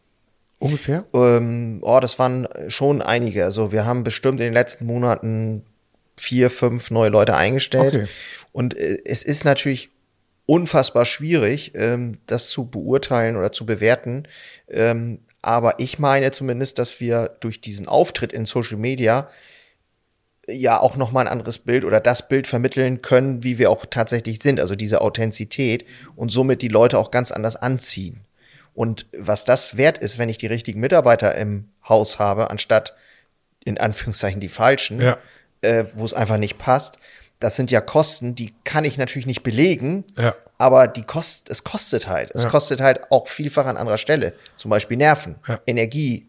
Ungefähr? 0.59 1.05
Ähm, 1.15 1.79
oh, 1.83 2.01
das 2.01 2.19
waren 2.19 2.49
schon 2.67 3.01
einige. 3.01 3.45
Also 3.45 3.71
wir 3.71 3.85
haben 3.87 4.03
bestimmt 4.03 4.41
in 4.41 4.47
den 4.47 4.55
letzten 4.55 4.87
Monaten 4.87 5.63
vier, 6.17 6.51
fünf 6.51 6.91
neue 6.91 7.11
Leute 7.11 7.37
eingestellt. 7.37 7.95
Okay. 7.95 8.09
Und 8.53 8.77
äh, 8.77 8.99
es 9.05 9.23
ist 9.23 9.45
natürlich 9.45 9.91
unfassbar 10.47 11.05
schwierig, 11.05 11.73
ähm, 11.75 12.19
das 12.27 12.49
zu 12.49 12.67
beurteilen 12.67 13.37
oder 13.37 13.53
zu 13.53 13.67
bewerten. 13.67 14.29
Ähm, 14.69 15.21
aber 15.43 15.79
ich 15.79 15.99
meine 15.99 16.31
zumindest, 16.31 16.79
dass 16.79 17.01
wir 17.01 17.37
durch 17.41 17.61
diesen 17.61 17.89
Auftritt 17.89 18.33
in 18.33 18.45
Social 18.45 18.79
Media 18.79 19.29
ja 20.49 20.79
auch 20.79 20.97
noch 20.97 21.11
mal 21.11 21.23
ein 21.23 21.29
anderes 21.29 21.59
Bild 21.59 21.85
oder 21.85 22.01
das 22.01 22.29
Bild 22.29 22.47
vermitteln 22.47 23.03
können, 23.03 23.43
wie 23.43 23.59
wir 23.59 23.71
auch 23.71 23.87
tatsächlich 23.87 24.43
sind, 24.43 24.61
also 24.61 24.75
diese 24.75 25.01
Authentizität 25.01 25.87
und 26.17 26.31
somit 26.31 26.61
die 26.63 26.69
Leute 26.69 26.99
auch 26.99 27.11
ganz 27.11 27.33
anders 27.33 27.57
anziehen. 27.57 28.21
Und 28.75 29.07
was 29.17 29.45
das 29.45 29.77
wert 29.77 29.99
ist, 29.99 30.19
wenn 30.19 30.29
ich 30.29 30.39
die 30.39 30.49
richtigen 30.49 30.81
Mitarbeiter 30.81 31.35
im 31.37 31.69
Haus 31.89 32.19
habe, 32.19 32.51
anstatt 32.51 32.95
in 33.65 33.79
Anführungszeichen 33.79 34.41
die 34.41 34.49
falschen, 34.49 35.01
Ja. 35.01 35.19
Äh, 35.65 35.87
wo 35.97 36.05
es 36.05 36.15
einfach 36.15 36.37
nicht 36.39 36.59
passt, 36.59 36.99
das 37.41 37.57
sind 37.57 37.71
ja 37.71 37.81
Kosten, 37.81 38.35
die 38.35 38.55
kann 38.65 38.85
ich 38.85 38.97
natürlich 38.99 39.27
nicht 39.27 39.43
belegen, 39.43 40.05
Ja. 40.17 40.35
aber 40.59 40.87
die 40.87 41.03
kost, 41.03 41.51
es 41.51 41.65
kostet 41.65 42.07
halt. 42.07 42.31
Es 42.35 42.45
Ja. 42.45 42.49
kostet 42.49 42.81
halt 42.81 43.11
auch 43.11 43.27
vielfach 43.27 43.67
an 43.67 43.77
anderer 43.77 43.99
Stelle. 43.99 44.35
Zum 44.57 44.71
Beispiel 44.71 44.97
Nerven, 44.97 45.35
Ja. 45.49 45.59
Energie, 45.67 46.29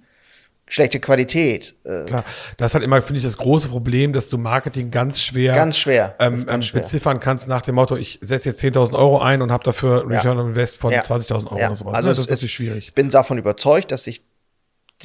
schlechte 0.68 1.00
Qualität. 1.00 1.76
Äh, 1.86 2.06
Klar. 2.06 2.26
Das 2.58 2.72
ist 2.72 2.74
halt 2.74 2.84
immer, 2.84 3.00
finde 3.04 3.20
ich, 3.20 3.24
das 3.24 3.38
große 3.38 3.68
Problem, 3.70 4.14
dass 4.14 4.30
du 4.30 4.40
Marketing 4.40 4.90
ganz 4.90 5.22
schwer, 5.22 5.54
Ganz 5.54 5.78
schwer. 5.78 6.16
Ähm, 6.20 6.34
ist 6.34 6.48
ganz 6.48 6.56
ähm, 6.66 6.70
schwer. 6.70 6.82
beziffern 6.82 7.20
kannst 7.20 7.48
nach 7.48 7.62
dem 7.62 7.76
Motto, 7.76 7.96
ich 7.96 8.18
setze 8.24 8.50
jetzt 8.50 8.62
10.000 8.62 8.96
Euro 8.98 9.20
ein 9.22 9.44
und 9.44 9.52
habe 9.52 9.64
dafür 9.64 10.10
Return 10.10 10.40
on 10.40 10.48
Invest 10.50 10.76
von 10.78 10.92
Ja. 10.92 11.02
20.000 11.04 11.52
Euro 11.52 11.56
oder 11.68 11.76
sowas. 11.76 11.94
Also 11.96 12.08
ne? 12.10 12.16
Das 12.16 12.20
ist 12.24 12.30
natürlich 12.32 12.54
schwierig. 12.54 12.88
Ich 12.88 12.94
bin 12.96 13.10
davon 13.10 13.38
überzeugt, 13.38 13.92
dass 13.92 14.06
sich 14.06 14.24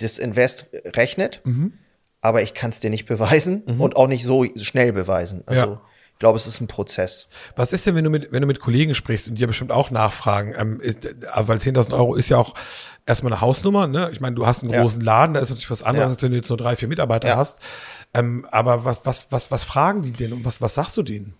das 0.00 0.18
Invest 0.18 0.70
rechnet, 0.96 1.40
Mhm. 1.44 1.74
Aber 2.20 2.42
ich 2.42 2.54
kann 2.54 2.70
es 2.70 2.80
dir 2.80 2.90
nicht 2.90 3.06
beweisen 3.06 3.62
und 3.78 3.96
auch 3.96 4.06
nicht 4.08 4.24
so 4.24 4.44
schnell 4.56 4.92
beweisen. 4.92 5.42
Also 5.46 5.66
Ja. 5.74 5.80
ich 6.12 6.18
glaube, 6.18 6.36
es 6.36 6.46
ist 6.46 6.60
ein 6.60 6.66
Prozess. 6.66 7.28
Was 7.56 7.72
ist 7.72 7.86
denn, 7.86 7.94
wenn 7.94 8.04
du 8.04 8.10
mit, 8.10 8.30
wenn 8.30 8.42
du 8.42 8.46
mit 8.46 8.60
Kollegen 8.60 8.94
sprichst 8.94 9.28
und 9.28 9.38
dir 9.40 9.46
bestimmt 9.46 9.72
auch 9.72 9.90
nachfragen, 9.90 10.54
ähm, 10.56 10.80
ist, 10.80 11.04
äh, 11.06 11.14
weil 11.34 11.58
10.000 11.58 11.94
Euro 11.94 12.14
ist 12.14 12.28
ja 12.28 12.36
auch 12.36 12.54
erstmal 13.06 13.32
eine 13.32 13.40
Hausnummer, 13.40 13.86
ne? 13.86 14.10
Ich 14.12 14.20
meine, 14.20 14.36
du 14.36 14.46
hast 14.46 14.62
einen 14.62 14.72
Ja. 14.72 14.80
großen 14.82 15.00
Laden, 15.00 15.32
da 15.34 15.40
ist 15.40 15.48
natürlich 15.48 15.70
was 15.70 15.82
anderes, 15.82 16.06
Ja. 16.08 16.12
als 16.12 16.22
wenn 16.22 16.30
du 16.32 16.36
jetzt 16.36 16.48
nur 16.50 16.58
drei, 16.58 16.76
vier 16.76 16.88
Mitarbeiter 16.88 17.36
hast. 17.36 17.58
Ähm, 18.12 18.46
aber 18.50 18.84
was, 18.84 18.98
was, 19.04 19.26
was, 19.30 19.50
was 19.50 19.64
fragen 19.64 20.02
die 20.02 20.12
denn 20.12 20.32
und 20.34 20.44
was, 20.44 20.60
was 20.60 20.74
sagst 20.74 20.96
du 20.98 21.02
denen? 21.02 21.34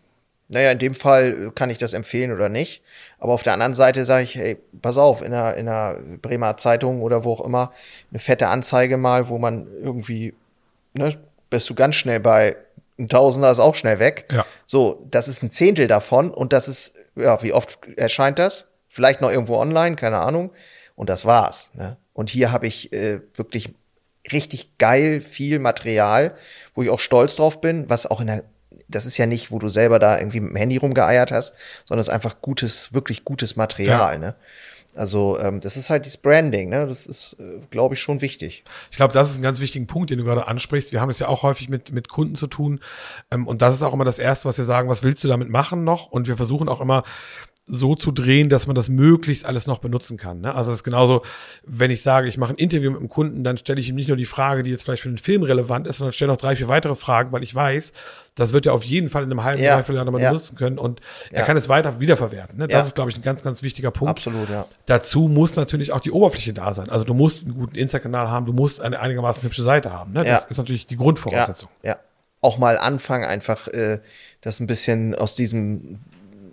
Naja, 0.53 0.73
in 0.73 0.79
dem 0.81 0.95
Fall 0.95 1.49
äh, 1.49 1.51
kann 1.55 1.69
ich 1.71 1.79
das 1.79 1.93
empfehlen 1.93 2.33
oder 2.33 2.49
nicht. 2.49 2.83
Aber 3.19 3.35
auf 3.35 3.43
der 3.43 3.53
anderen 3.53 3.75
Seite 3.75 4.05
sage 4.05 4.25
ich, 4.25 4.35
hey, 4.35 4.57
pass 4.83 4.97
auf, 4.97 5.21
in 5.23 5.31
der, 5.33 5.57
in 5.57 5.67
der 5.67 5.99
Bremer 6.23 6.57
Zeitung 6.57 7.03
oder 7.03 7.23
wo 7.25 7.35
auch 7.35 7.45
immer, 7.45 7.71
eine 8.11 8.19
fette 8.19 8.49
Anzeige 8.49 8.97
mal, 8.97 9.29
wo 9.29 9.39
man 9.39 9.67
irgendwie, 9.81 10.35
ne, 10.95 11.19
bist 11.51 11.69
du 11.71 11.75
ganz 11.75 11.95
schnell 11.97 12.21
bei 12.21 12.57
ein 12.99 13.09
Tausender 13.09 13.51
ist 13.51 13.59
auch 13.59 13.75
schnell 13.75 13.99
weg. 13.99 14.27
Ja. 14.31 14.45
So, 14.67 15.07
das 15.11 15.27
ist 15.27 15.43
ein 15.43 15.51
Zehntel 15.51 15.87
davon 15.87 16.31
und 16.31 16.53
das 16.53 16.69
ist, 16.69 16.95
ja, 17.17 17.43
wie 17.43 17.53
oft 17.53 17.79
erscheint 17.97 18.39
das? 18.39 18.69
Vielleicht 18.89 19.21
noch 19.23 19.31
irgendwo 19.31 19.57
online, 19.57 19.97
keine 19.97 20.19
Ahnung. 20.19 20.53
Und 20.97 21.09
das 21.09 21.25
war's. 21.25 21.71
Ne? 21.73 21.97
Und 22.13 22.29
hier 22.29 22.53
habe 22.53 22.67
ich 22.67 22.93
äh, 22.93 23.21
wirklich 23.35 23.71
richtig 24.31 24.77
geil 24.77 25.23
viel 25.23 25.59
Material, 25.59 26.35
wo 26.75 26.83
ich 26.83 26.91
auch 26.91 27.01
stolz 27.01 27.37
drauf 27.37 27.63
bin, 27.63 27.89
was 27.89 28.05
auch 28.07 28.21
in 28.21 28.27
der 28.27 28.45
das 28.89 29.07
ist 29.07 29.19
ja 29.19 29.27
nicht, 29.27 29.53
wo 29.53 29.59
du 29.59 29.69
selber 29.69 29.99
da 29.99 30.19
irgendwie 30.19 30.41
mit 30.41 30.51
dem 30.51 30.57
Handy 30.57 30.77
rumgeeiert 30.77 31.31
hast, 31.31 31.55
sondern 31.85 32.01
es 32.01 32.09
ist 32.09 32.13
einfach 32.13 32.41
gutes, 32.41 32.93
wirklich 32.93 33.25
gutes 33.25 33.57
Material, 33.57 34.15
ja. 34.15 34.19
ne? 34.19 34.35
Also 34.97 35.39
ähm, 35.39 35.61
das 35.61 35.77
ist 35.77 35.89
halt 35.89 36.05
dieses 36.05 36.17
Branding, 36.17 36.69
ne? 36.69 36.87
Das 36.87 37.07
ist, 37.07 37.37
äh, 37.39 37.61
glaube 37.71 37.95
ich, 37.95 38.01
schon 38.01 38.21
wichtig. 38.21 38.65
Ich 38.91 38.97
glaube, 38.97 39.13
das 39.13 39.31
ist 39.31 39.39
ein 39.39 39.43
ganz 39.43 39.61
wichtiger 39.61 39.87
Punkt, 39.87 40.11
den 40.11 40.19
du 40.19 40.25
gerade 40.25 40.49
ansprichst. 40.49 40.93
Wir 40.93 41.01
haben 41.01 41.11
es 41.11 41.21
ja 41.21 41.29
auch 41.29 41.45
häufig 41.45 41.69
mit, 41.69 41.93
mit 41.93 42.09
Kunden 42.09 42.35
zu 42.35 42.49
tun. 42.49 42.81
Ähm, 43.31 43.47
und 43.47 43.63
das 43.63 43.77
ist 43.77 43.83
auch 43.83 43.93
immer 43.93 44.05
das 44.05 44.19
Erste, 44.19 44.49
was 44.49 44.59
wir 44.59 44.65
sagen, 44.65 44.89
was 44.89 45.03
willst 45.03 45.23
du 45.23 45.29
damit 45.29 45.49
machen 45.49 45.85
noch? 45.85 46.07
Und 46.07 46.27
wir 46.27 46.37
versuchen 46.37 46.69
auch 46.69 46.81
immer 46.81 47.05
so 47.71 47.95
zu 47.95 48.11
drehen, 48.13 48.49
dass 48.49 48.67
man 48.67 48.75
das 48.75 48.89
möglichst 48.89 49.45
alles 49.45 49.67
noch 49.67 49.79
benutzen 49.79 50.17
kann. 50.17 50.41
Ne? 50.41 50.55
Also 50.55 50.71
es 50.71 50.79
ist 50.79 50.85
genauso, 50.85 51.23
wenn 51.65 51.91
ich 51.91 52.03
sage, 52.03 52.29
ich 52.29 52.37
mache 52.39 52.53
ein 52.53 52.57
Interview 52.57 52.91
mit 52.91 53.01
einem 53.01 53.09
Kunden, 53.09 53.45
dann 53.45 53.57
stelle 53.57 53.81
ich 53.81 53.89
ihm 53.89 53.95
nicht 53.95 54.09
nur 54.09 54.17
die 54.17 54.25
Frage, 54.25 54.63
die 54.63 54.71
jetzt 54.71 54.83
vielleicht 54.85 55.03
für 55.03 55.09
den 55.09 55.19
Film 55.19 55.43
relevant 55.43 55.87
ist, 55.87 55.99
sondern 55.99 56.13
stelle 56.13 56.33
noch 56.33 56.39
drei, 56.39 56.57
vier 56.57 56.69
weitere 56.69 56.95
Fragen, 56.95 57.33
weil 57.33 57.43
ich 57.43 57.55
weiß, 57.55 57.93
das 58.35 58.53
wird 58.53 58.67
er 58.67 58.75
auf 58.75 58.85
jeden 58.85 59.09
Fall 59.09 59.23
in 59.23 59.31
einem 59.31 59.45
halben, 59.45 59.63
ja. 59.63 59.75
dreiviertel 59.75 59.97
Jahr 59.97 60.05
nochmal 60.05 60.23
ja. 60.23 60.31
benutzen 60.31 60.57
können 60.57 60.79
und 60.79 61.01
ja. 61.31 61.39
er 61.39 61.45
kann 61.45 61.57
es 61.57 61.69
weiter 61.69 62.01
wiederverwerten. 62.01 62.59
Ne? 62.59 62.69
Das 62.69 62.83
ja. 62.83 62.87
ist, 62.87 62.95
glaube 62.95 63.11
ich, 63.11 63.17
ein 63.17 63.23
ganz, 63.23 63.43
ganz 63.43 63.63
wichtiger 63.63 63.91
Punkt. 63.91 64.11
Absolut, 64.11 64.49
ja. 64.49 64.67
Dazu 64.87 65.29
muss 65.29 65.57
natürlich 65.57 65.93
auch 65.93 66.01
die 66.01 66.11
Oberfläche 66.11 66.53
da 66.53 66.73
sein. 66.75 66.91
Also 66.91 67.05
du 67.05 67.15
musst 67.15 67.45
einen 67.45 67.55
guten 67.55 67.77
Insta-Kanal 67.77 68.31
haben, 68.31 68.47
du 68.47 68.53
musst 68.53 68.81
eine 68.81 68.99
einigermaßen 69.01 69.43
hübsche 69.43 69.63
Seite 69.63 69.93
haben. 69.93 70.13
Ne? 70.13 70.25
Das 70.25 70.47
ist 70.47 70.59
natürlich 70.59 70.87
die 70.87 70.97
Grundvoraussetzung. 70.97 71.69
Ja. 71.83 71.99
Auch 72.41 72.57
mal 72.57 72.79
anfangen, 72.79 73.25
einfach 73.25 73.69
äh, 73.69 74.01
das 74.41 74.61
ein 74.61 74.67
bisschen 74.67 75.15
aus 75.15 75.35
diesem 75.35 76.01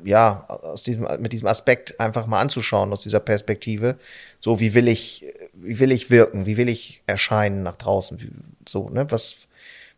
ja, 0.08 0.46
aus 0.48 0.84
diesem, 0.84 1.06
mit 1.20 1.34
diesem 1.34 1.50
Aspekt 1.50 2.00
einfach 2.00 2.28
mal 2.28 2.40
anzuschauen, 2.40 2.94
aus 2.94 3.04
dieser 3.04 3.20
Perspektive. 3.20 3.98
So, 4.40 4.62
wie 4.62 4.74
will 4.74 4.88
ich, 4.88 5.26
wie 5.54 5.82
will 5.82 5.92
ich 5.92 6.10
wirken? 6.10 6.46
Wie 6.46 6.56
will 6.56 6.70
ich 6.70 7.04
erscheinen 7.08 7.62
nach 7.62 7.76
draußen? 7.76 8.22
Wie, 8.22 8.32
so, 8.66 8.90
ne? 8.90 9.12
Was, 9.12 9.48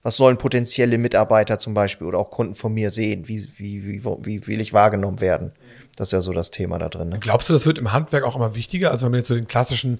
was 0.02 0.16
sollen 0.16 0.40
potenzielle 0.40 0.98
Mitarbeiter 0.98 1.60
zum 1.60 1.76
Beispiel 1.76 2.08
oder 2.08 2.18
auch 2.18 2.32
Kunden 2.32 2.56
von 2.56 2.74
mir 2.74 2.90
sehen? 2.90 3.28
Wie, 3.28 3.48
wie, 3.58 3.86
wie, 3.86 4.04
wie 4.04 4.48
will 4.48 4.62
ich 4.62 4.74
wahrgenommen 4.74 5.22
werden? 5.22 5.52
Das 6.00 6.10
ist 6.10 6.12
ja 6.14 6.22
so 6.22 6.34
das 6.34 6.52
Thema 6.52 6.80
da 6.80 6.90
drin. 6.90 7.10
Ne? 7.10 7.20
Glaubst 7.20 7.50
du, 7.50 7.54
das 7.54 7.66
wird 7.66 7.78
im 7.78 7.92
Handwerk 7.92 8.24
auch 8.24 8.36
immer 8.36 8.56
wichtiger? 8.56 8.92
Also 8.92 9.06
wenn 9.06 9.12
man 9.12 9.20
jetzt 9.20 9.28
so 9.28 9.36
den 9.36 9.48
klassischen 9.48 10.00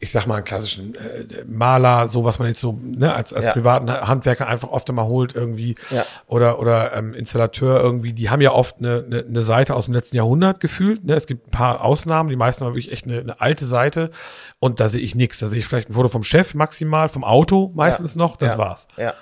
ich 0.00 0.10
sag 0.10 0.26
mal, 0.26 0.36
einen 0.36 0.44
klassischen 0.44 0.94
äh, 0.96 1.44
Maler, 1.46 2.08
so 2.08 2.24
was 2.24 2.38
man 2.38 2.48
jetzt 2.48 2.60
so 2.60 2.78
ne, 2.82 3.14
als, 3.14 3.32
als 3.32 3.46
ja. 3.46 3.52
privaten 3.52 3.90
Handwerker 3.90 4.46
einfach 4.46 4.68
oft 4.68 4.88
immer 4.88 5.06
holt 5.06 5.34
irgendwie 5.34 5.76
ja. 5.90 6.04
oder 6.26 6.58
oder 6.58 6.94
ähm, 6.94 7.14
Installateur 7.14 7.80
irgendwie, 7.80 8.12
die 8.12 8.28
haben 8.28 8.42
ja 8.42 8.52
oft 8.52 8.76
eine, 8.80 9.04
eine, 9.06 9.24
eine 9.24 9.40
Seite 9.40 9.74
aus 9.74 9.86
dem 9.86 9.94
letzten 9.94 10.16
Jahrhundert 10.16 10.60
gefühlt. 10.60 11.04
Ne? 11.04 11.14
Es 11.14 11.26
gibt 11.26 11.46
ein 11.46 11.50
paar 11.50 11.82
Ausnahmen, 11.82 12.28
die 12.28 12.36
meisten 12.36 12.64
haben 12.64 12.72
wirklich 12.74 12.92
echt 12.92 13.06
eine, 13.06 13.20
eine 13.20 13.40
alte 13.40 13.64
Seite 13.66 14.10
und 14.58 14.80
da 14.80 14.88
sehe 14.88 15.00
ich 15.00 15.14
nichts. 15.14 15.38
Da 15.38 15.46
sehe 15.46 15.60
ich 15.60 15.66
vielleicht 15.66 15.88
ein 15.88 15.94
Foto 15.94 16.08
vom 16.08 16.24
Chef 16.24 16.54
maximal, 16.54 17.08
vom 17.08 17.24
Auto 17.24 17.70
meistens 17.74 18.14
ja. 18.14 18.18
noch, 18.18 18.36
das 18.36 18.58
war's. 18.58 18.88
Ja. 18.96 19.14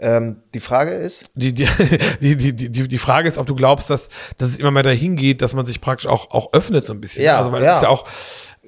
Ähm, 0.00 0.42
die 0.54 0.60
Frage 0.60 0.92
ist? 0.92 1.30
Die, 1.34 1.52
die, 1.52 1.66
die, 2.20 2.36
die, 2.36 2.54
die, 2.54 2.88
die 2.88 2.98
Frage 2.98 3.28
ist, 3.28 3.38
ob 3.38 3.46
du 3.46 3.54
glaubst, 3.54 3.90
dass, 3.90 4.08
dass 4.36 4.50
es 4.50 4.58
immer 4.58 4.70
mehr 4.70 4.84
dahin 4.84 5.16
geht, 5.16 5.42
dass 5.42 5.54
man 5.54 5.66
sich 5.66 5.80
praktisch 5.80 6.06
auch, 6.06 6.30
auch 6.30 6.52
öffnet 6.52 6.86
so 6.86 6.92
ein 6.92 7.00
bisschen. 7.00 7.24
Ja, 7.24 7.38
also, 7.38 7.50
weil 7.52 7.62
ja. 7.64 7.70
es 7.70 7.76
ist 7.76 7.82
ja 7.82 7.88
auch, 7.88 8.06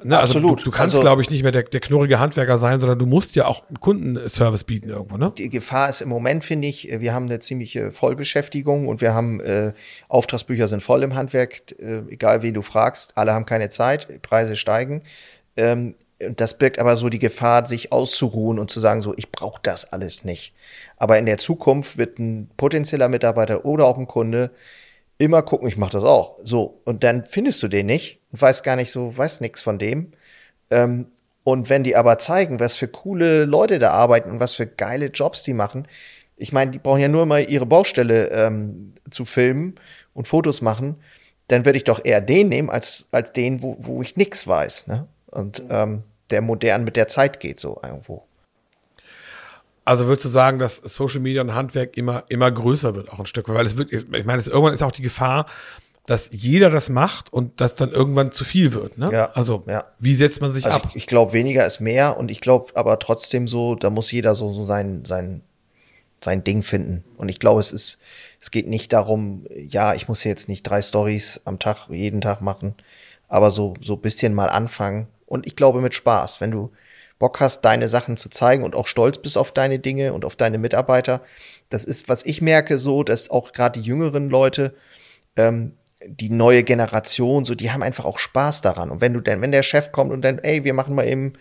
Ne, 0.03 0.19
also 0.19 0.39
Absolut. 0.39 0.61
Du, 0.61 0.65
du 0.65 0.71
kannst, 0.71 0.95
also, 0.95 1.03
glaube 1.03 1.23
ich, 1.23 1.31
nicht 1.31 1.43
mehr 1.43 1.53
der, 1.53 1.65
der 1.65 1.81
knurrige 1.81 2.19
Handwerker 2.19 2.57
sein, 2.59 2.81
sondern 2.81 2.99
du 2.99 3.07
musst 3.07 3.37
ja 3.37 3.47
auch 3.47 3.69
einen 3.69 3.81
Kundenservice 3.81 4.65
bieten 4.65 4.89
irgendwo. 4.89 5.17
Ne? 5.17 5.33
Die 5.37 5.51
Gefahr 5.51 5.91
ist 5.91 6.01
im 6.01 6.09
Moment, 6.09 6.45
finde 6.45 6.69
ich, 6.69 6.89
wir 6.91 7.13
haben 7.13 7.27
eine 7.27 7.39
ziemliche 7.41 7.93
Vollbeschäftigung 7.93 8.89
und 8.89 9.01
wir 9.01 9.15
haben 9.15 9.41
äh, 9.41 9.73
Auftragsbücher 10.09 10.69
sind 10.69 10.83
voll 10.83 11.03
im 11.03 11.15
Handwerk, 11.15 11.79
äh, 11.79 12.03
egal 12.09 12.43
wen 12.43 12.55
du 12.55 12.63
fragst, 12.63 13.17
alle 13.17 13.35
haben 13.35 13.45
keine 13.45 13.69
Zeit, 13.69 14.23
Preise 14.23 14.57
steigen. 14.57 15.03
Ähm, 15.57 15.95
das 16.21 16.59
birgt 16.59 16.79
aber 16.79 16.97
so 16.97 17.09
die 17.09 17.19
Gefahr, 17.19 17.67
sich 17.67 17.93
auszuruhen 17.93 18.59
und 18.59 18.71
zu 18.71 18.79
sagen, 18.79 19.01
so, 19.01 19.15
ich 19.17 19.33
brauche 19.33 19.61
das 19.63 19.93
alles 19.93 20.25
nicht. 20.25 20.55
Aber 20.97 21.19
in 21.19 21.27
der 21.27 21.39
Zukunft 21.39 21.97
wird 21.97 22.19
ein 22.19 22.51
potenzieller 22.57 23.09
Mitarbeiter 23.09 23.65
oder 23.65 23.87
auch 23.87 23.97
ein 23.97 24.07
Kunde 24.07 24.51
immer 25.19 25.43
gucken, 25.43 25.69
ich 25.69 25.77
mache 25.77 25.93
das 25.93 26.05
auch. 26.05 26.39
So, 26.45 26.81
und 26.85 27.05
dann 27.05 27.25
findest 27.25 27.63
du 27.63 27.69
den 27.69 27.87
nicht 27.87 28.21
und 28.33 28.41
weißt 28.41 28.65
gar 28.65 28.77
nicht 28.77 28.93
so, 28.93 29.17
weißt 29.17 29.41
nichts 29.41 29.63
von 29.63 29.79
dem. 29.79 30.13
Ähm, 30.71 31.07
und 31.43 31.71
wenn 31.71 31.85
die 31.85 31.97
aber 31.97 32.19
zeigen, 32.19 32.61
was 32.61 32.77
für 32.77 32.89
coole 32.89 33.45
Leute 33.45 33.79
da 33.79 33.93
arbeiten 33.93 34.31
und 34.31 34.41
was 34.41 34.55
für 34.55 34.67
geile 34.67 35.07
Jobs 35.07 35.43
die 35.43 35.55
machen, 35.55 35.87
ich 36.37 36.53
meine, 36.53 36.71
die 36.71 36.79
brauchen 36.79 37.01
ja 37.01 37.09
nur 37.09 37.27
mal 37.27 37.49
ihre 37.49 37.67
Baustelle 37.67 38.29
ähm, 38.29 38.95
zu 39.11 39.25
filmen 39.25 39.75
und 40.15 40.27
Fotos 40.27 40.63
machen, 40.63 40.97
dann 41.49 41.65
würde 41.65 41.77
ich 41.77 41.85
doch 41.85 42.03
eher 42.05 42.21
den 42.21 42.49
nehmen 42.49 42.71
als, 42.71 43.09
als 43.11 43.33
den, 43.33 43.63
wo, 43.63 43.77
wo 43.79 44.03
ich 44.03 44.17
nichts 44.17 44.47
weiß. 44.47 44.87
Ne? 44.87 45.07
Und 45.27 45.63
ähm, 45.69 46.03
der 46.31 46.43
modern 46.43 46.85
mit 46.85 46.97
der 46.97 47.09
Zeit 47.09 47.41
geht, 47.41 47.61
so 47.61 47.81
irgendwo. 47.83 48.25
Also 49.85 50.07
würdest 50.07 50.27
du 50.27 50.29
sagen, 50.29 50.59
dass 50.59 50.77
Social 50.77 51.21
Media 51.21 51.43
und 51.43 51.55
Handwerk 51.55 51.97
immer, 51.97 52.25
immer 52.29 52.51
größer 52.51 52.95
wird, 52.95 53.11
auch 53.11 53.19
ein 53.19 53.27
Stück, 53.27 53.49
weil 53.49 53.67
es 53.67 53.77
wirklich, 53.77 54.05
ich 54.13 54.25
meine, 54.25 54.39
es, 54.39 54.47
irgendwann 54.47 54.75
ist 54.75 54.83
auch 54.83 54.93
die 54.93 55.03
Gefahr, 55.03 55.47
dass 56.07 56.31
jeder 56.33 56.71
das 56.71 56.89
macht 56.89 57.33
und 57.33 57.61
das 57.61 57.75
dann 57.75 57.91
irgendwann 57.91 58.33
zu 58.33 58.45
viel 58.45 58.73
wird. 58.73 58.99
Ne? 58.99 59.11
Ja, 59.13 59.31
also 59.33 59.63
ja. 59.67 59.85
wie 59.99 60.15
setzt 60.15 60.41
man 60.41 60.53
sich 60.53 60.67
also 60.67 60.79
ab? 60.79 60.87
Ich, 60.91 60.97
ich 60.97 61.07
glaube, 61.07 61.33
weniger 61.33 61.67
ist 61.67 61.81
mehr 61.81 62.19
und 62.19 62.31
ich 62.31 62.41
glaube 62.41 62.73
aber 62.75 62.99
trotzdem 62.99 63.47
so, 63.47 63.75
da 63.75 63.91
muss 63.91 64.11
jeder 64.11 64.35
so, 64.35 64.53
so 64.53 64.65
sein, 64.65 65.05
sein, 65.05 65.43
sein 66.23 66.45
Ding 66.45 66.63
finden. 66.63 67.05
Und 67.17 67.29
ich 67.29 67.39
glaube, 67.39 67.61
es 67.61 67.73
ist, 67.73 67.99
es 68.41 68.51
geht 68.51 68.67
nicht 68.67 68.93
darum, 68.93 69.45
ja, 69.55 69.95
ich 69.95 70.09
muss 70.09 70.25
jetzt 70.25 70.49
nicht 70.49 70.63
drei 70.65 70.83
Stories 70.83 71.43
am 71.45 71.59
Tag, 71.59 71.89
jeden 71.91 72.21
Tag 72.21 72.41
machen, 72.41 72.75
aber 73.29 73.51
so, 73.51 73.75
so 73.81 73.97
bisschen 73.97 74.35
mal 74.35 74.49
anfangen. 74.51 75.07
Und 75.31 75.47
ich 75.47 75.57
glaube 75.57 75.81
mit 75.81 75.95
Spaß, 75.95 76.41
wenn 76.41 76.51
du, 76.51 76.71
Bock 77.21 77.39
hast, 77.39 77.61
deine 77.67 77.87
Sachen 77.87 78.17
zu 78.17 78.31
zeigen 78.31 78.65
und 78.65 78.75
auch 78.75 78.87
stolz 78.87 79.19
bist 79.19 79.37
auf 79.39 79.53
deine 79.53 79.79
Dinge 79.79 80.15
und 80.15 80.25
auf 80.25 80.37
deine 80.37 80.59
Mitarbeiter. 80.59 81.21
Das 81.69 81.85
ist, 81.85 82.09
was 82.09 82.25
ich 82.25 82.41
merke, 82.41 82.79
so, 82.79 83.05
dass 83.05 83.31
auch 83.31 83.53
gerade 83.53 83.79
die 83.79 83.87
jüngeren 83.87 84.31
Leute, 84.31 84.75
ähm, 85.37 85.75
die 86.05 86.31
neue 86.31 86.65
Generation, 86.65 87.45
so, 87.45 87.55
die 87.55 87.71
haben 87.71 87.83
einfach 87.83 88.07
auch 88.07 88.19
Spaß 88.19 88.63
daran. 88.63 88.91
Und 88.91 89.03
wenn 89.03 89.13
du 89.13 89.21
denn, 89.21 89.43
wenn 89.43 89.53
der 89.53 89.63
Chef 89.63 89.93
kommt 89.93 90.13
und 90.13 90.23
dann, 90.23 90.39
ey, 90.39 90.65
wir 90.65 90.73
machen 90.73 90.95
mal 90.95 91.07
eben 91.07 91.35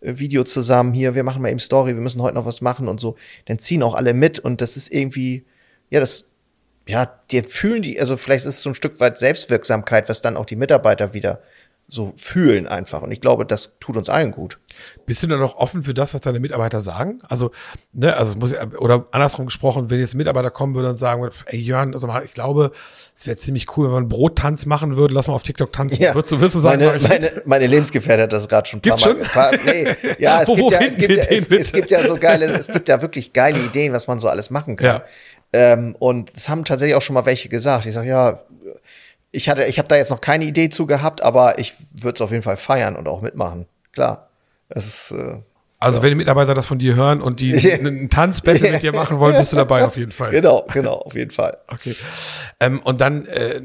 äh, 0.00 0.18
Video 0.18 0.44
zusammen 0.44 0.94
hier, 0.94 1.16
wir 1.16 1.24
machen 1.24 1.42
mal 1.42 1.50
eben 1.50 1.58
Story, 1.58 1.96
wir 1.96 2.00
müssen 2.00 2.22
heute 2.22 2.36
noch 2.36 2.46
was 2.46 2.60
machen 2.60 2.86
und 2.86 3.00
so, 3.00 3.16
dann 3.46 3.58
ziehen 3.58 3.82
auch 3.82 3.96
alle 3.96 4.14
mit 4.14 4.38
und 4.38 4.60
das 4.60 4.76
ist 4.76 4.92
irgendwie, 4.92 5.44
ja, 5.90 5.98
das, 5.98 6.26
ja, 6.86 7.12
die 7.32 7.42
fühlen 7.42 7.82
die, 7.82 7.98
also 7.98 8.16
vielleicht 8.16 8.46
ist 8.46 8.54
es 8.54 8.62
so 8.62 8.70
ein 8.70 8.76
Stück 8.76 9.00
weit 9.00 9.18
Selbstwirksamkeit, 9.18 10.08
was 10.08 10.22
dann 10.22 10.36
auch 10.36 10.46
die 10.46 10.54
Mitarbeiter 10.54 11.12
wieder 11.12 11.40
so 11.86 12.14
fühlen 12.16 12.66
einfach. 12.66 13.02
Und 13.02 13.12
ich 13.12 13.20
glaube, 13.20 13.44
das 13.44 13.74
tut 13.78 13.96
uns 13.96 14.08
allen 14.08 14.30
gut. 14.30 14.58
Bist 15.06 15.22
du 15.22 15.26
dann 15.26 15.38
noch 15.38 15.56
offen 15.56 15.82
für 15.82 15.94
das, 15.94 16.14
was 16.14 16.22
deine 16.22 16.40
Mitarbeiter 16.40 16.80
sagen? 16.80 17.18
Also, 17.28 17.50
ne, 17.92 18.16
also 18.16 18.36
muss 18.38 18.54
oder 18.78 19.06
andersrum 19.12 19.46
gesprochen, 19.46 19.90
wenn 19.90 20.00
jetzt 20.00 20.14
ein 20.14 20.18
Mitarbeiter 20.18 20.50
kommen 20.50 20.74
würde 20.74 20.90
und 20.90 20.98
sagen 20.98 21.22
würde, 21.22 21.36
ey 21.46 21.58
Jörn, 21.60 21.94
also 21.94 22.08
ich 22.24 22.32
glaube, 22.32 22.72
es 23.14 23.26
wäre 23.26 23.36
ziemlich 23.36 23.76
cool, 23.76 23.86
wenn 23.86 23.92
man 23.92 24.02
einen 24.04 24.08
Brottanz 24.08 24.66
machen 24.66 24.96
würde, 24.96 25.14
lass 25.14 25.28
mal 25.28 25.34
auf 25.34 25.42
TikTok 25.42 25.72
tanzen. 25.72 26.02
Ja. 26.02 26.14
Würdest, 26.14 26.32
du, 26.32 26.40
würdest 26.40 26.56
du 26.56 26.60
sagen, 26.60 26.84
meine, 26.84 27.00
meine, 27.08 27.42
meine 27.44 27.66
Lebensgefährtin 27.66 28.24
hat 28.24 28.32
das 28.32 28.48
gerade 28.48 28.68
schon 28.68 28.80
ein 28.82 28.90
paar 28.90 28.98
Mal. 28.98 29.14
Paar, 29.24 29.52
nee, 29.64 29.84
ja, 30.18 30.42
es, 30.42 30.48
gibt 30.48 30.70
ja, 30.72 30.80
es, 30.80 30.96
gibt 30.96 31.12
ja, 31.12 31.24
es, 31.24 31.46
es, 31.48 31.72
gibt 31.72 31.90
ja 31.90 32.06
so 32.06 32.16
geile, 32.16 32.46
es 32.46 32.68
gibt 32.68 32.88
ja 32.88 33.02
wirklich 33.02 33.32
geile 33.32 33.58
Ideen, 33.58 33.92
was 33.92 34.08
man 34.08 34.18
so 34.18 34.28
alles 34.28 34.50
machen 34.50 34.76
kann. 34.76 34.86
Ja. 34.86 35.04
Ähm, 35.52 35.94
und 36.00 36.32
es 36.34 36.48
haben 36.48 36.64
tatsächlich 36.64 36.96
auch 36.96 37.02
schon 37.02 37.14
mal 37.14 37.26
welche 37.26 37.48
gesagt. 37.48 37.86
Ich 37.86 37.94
sage, 37.94 38.08
ja, 38.08 38.40
ich 39.34 39.48
hatte, 39.48 39.64
ich 39.64 39.78
habe 39.78 39.88
da 39.88 39.96
jetzt 39.96 40.10
noch 40.10 40.20
keine 40.20 40.44
Idee 40.44 40.68
zu 40.68 40.86
gehabt, 40.86 41.22
aber 41.22 41.58
ich 41.58 41.74
würde 41.92 42.14
es 42.16 42.20
auf 42.20 42.30
jeden 42.30 42.42
Fall 42.42 42.56
feiern 42.56 42.96
und 42.96 43.08
auch 43.08 43.20
mitmachen. 43.20 43.66
Klar. 43.92 44.28
Es 44.68 44.86
ist, 44.86 45.10
äh, 45.10 45.40
also, 45.80 45.98
ja. 45.98 46.02
wenn 46.04 46.10
die 46.10 46.16
Mitarbeiter 46.16 46.54
das 46.54 46.66
von 46.66 46.78
dir 46.78 46.94
hören 46.94 47.20
und 47.20 47.40
die 47.40 47.52
einen 47.72 48.08
Tanzbattle 48.08 48.72
mit 48.72 48.82
dir 48.82 48.94
machen 48.94 49.18
wollen, 49.18 49.36
bist 49.36 49.52
du 49.52 49.56
dabei 49.56 49.84
auf 49.84 49.96
jeden 49.96 50.12
Fall. 50.12 50.30
Genau, 50.30 50.64
genau, 50.72 50.94
auf 50.94 51.14
jeden 51.14 51.30
Fall. 51.30 51.58
Okay. 51.68 51.94
Ähm, 52.60 52.80
und 52.84 53.00
dann 53.00 53.26
äh, 53.26 53.60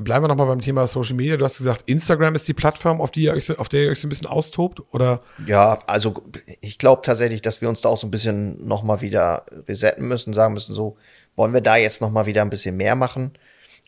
bleiben 0.00 0.24
wir 0.24 0.28
nochmal 0.28 0.46
beim 0.46 0.60
Thema 0.60 0.86
Social 0.86 1.16
Media. 1.16 1.36
Du 1.36 1.44
hast 1.44 1.58
gesagt, 1.58 1.82
Instagram 1.86 2.34
ist 2.34 2.46
die 2.46 2.54
Plattform, 2.54 3.00
auf, 3.00 3.10
die 3.10 3.24
ihr 3.24 3.32
euch, 3.32 3.58
auf 3.58 3.68
der 3.68 3.84
ihr 3.84 3.90
euch 3.90 4.00
so 4.00 4.06
ein 4.06 4.10
bisschen 4.10 4.28
austobt, 4.28 4.82
oder? 4.92 5.20
Ja, 5.46 5.78
also 5.86 6.22
ich 6.60 6.78
glaube 6.78 7.02
tatsächlich, 7.02 7.42
dass 7.42 7.60
wir 7.60 7.68
uns 7.68 7.80
da 7.80 7.88
auch 7.88 7.98
so 7.98 8.06
ein 8.06 8.12
bisschen 8.12 8.64
nochmal 8.66 9.00
wieder 9.00 9.46
resetten 9.66 10.06
müssen, 10.06 10.32
sagen 10.32 10.54
müssen, 10.54 10.74
so, 10.74 10.96
wollen 11.34 11.52
wir 11.52 11.60
da 11.62 11.76
jetzt 11.76 12.00
nochmal 12.00 12.26
wieder 12.26 12.42
ein 12.42 12.50
bisschen 12.50 12.76
mehr 12.76 12.94
machen? 12.94 13.32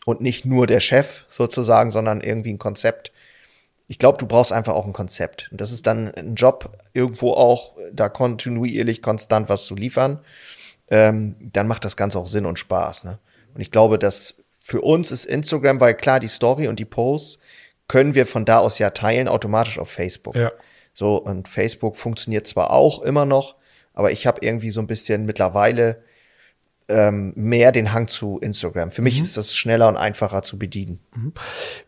Und 0.07 0.21
nicht 0.21 0.45
nur 0.45 0.67
der 0.67 0.79
Chef 0.79 1.25
sozusagen, 1.27 1.91
sondern 1.91 2.21
irgendwie 2.21 2.53
ein 2.53 2.59
Konzept. 2.59 3.11
Ich 3.89 3.99
glaube, 3.99 4.17
du 4.17 4.25
brauchst 4.25 4.53
einfach 4.53 4.73
auch 4.73 4.85
ein 4.85 4.93
Konzept. 4.93 5.49
Und 5.51 5.59
das 5.59 5.73
ist 5.73 5.85
dann 5.85 6.15
ein 6.15 6.35
Job, 6.35 6.77
irgendwo 6.93 7.33
auch 7.33 7.75
da 7.91 8.07
kontinuierlich 8.07 9.01
konstant 9.01 9.49
was 9.49 9.65
zu 9.65 9.75
liefern. 9.75 10.19
Ähm, 10.89 11.35
dann 11.41 11.67
macht 11.67 11.83
das 11.83 11.97
Ganze 11.97 12.19
auch 12.19 12.25
Sinn 12.25 12.45
und 12.45 12.57
Spaß. 12.57 13.03
Ne? 13.03 13.19
Und 13.53 13.59
ich 13.59 13.69
glaube, 13.69 13.99
dass 13.99 14.35
für 14.63 14.79
uns 14.79 15.11
ist 15.11 15.25
Instagram, 15.25 15.81
weil 15.81 15.93
klar, 15.93 16.21
die 16.21 16.27
Story 16.27 16.69
und 16.69 16.79
die 16.79 16.85
Posts 16.85 17.39
können 17.89 18.15
wir 18.15 18.25
von 18.25 18.45
da 18.45 18.59
aus 18.59 18.79
ja 18.79 18.91
teilen, 18.91 19.27
automatisch 19.27 19.77
auf 19.77 19.89
Facebook. 19.89 20.35
Ja. 20.37 20.53
So, 20.93 21.17
und 21.17 21.49
Facebook 21.49 21.97
funktioniert 21.97 22.47
zwar 22.47 22.71
auch 22.71 23.01
immer 23.01 23.25
noch, 23.25 23.57
aber 23.93 24.13
ich 24.13 24.25
habe 24.25 24.39
irgendwie 24.41 24.71
so 24.71 24.79
ein 24.79 24.87
bisschen 24.87 25.25
mittlerweile 25.25 26.01
ähm, 26.89 27.33
mehr 27.35 27.71
den 27.71 27.91
Hang 27.91 28.07
zu 28.07 28.39
Instagram. 28.39 28.91
Für 28.91 29.01
mich 29.01 29.19
ist 29.19 29.35
das 29.35 29.55
schneller 29.55 29.89
und 29.89 29.97
einfacher 29.97 30.41
zu 30.41 30.57
bedienen. 30.57 30.99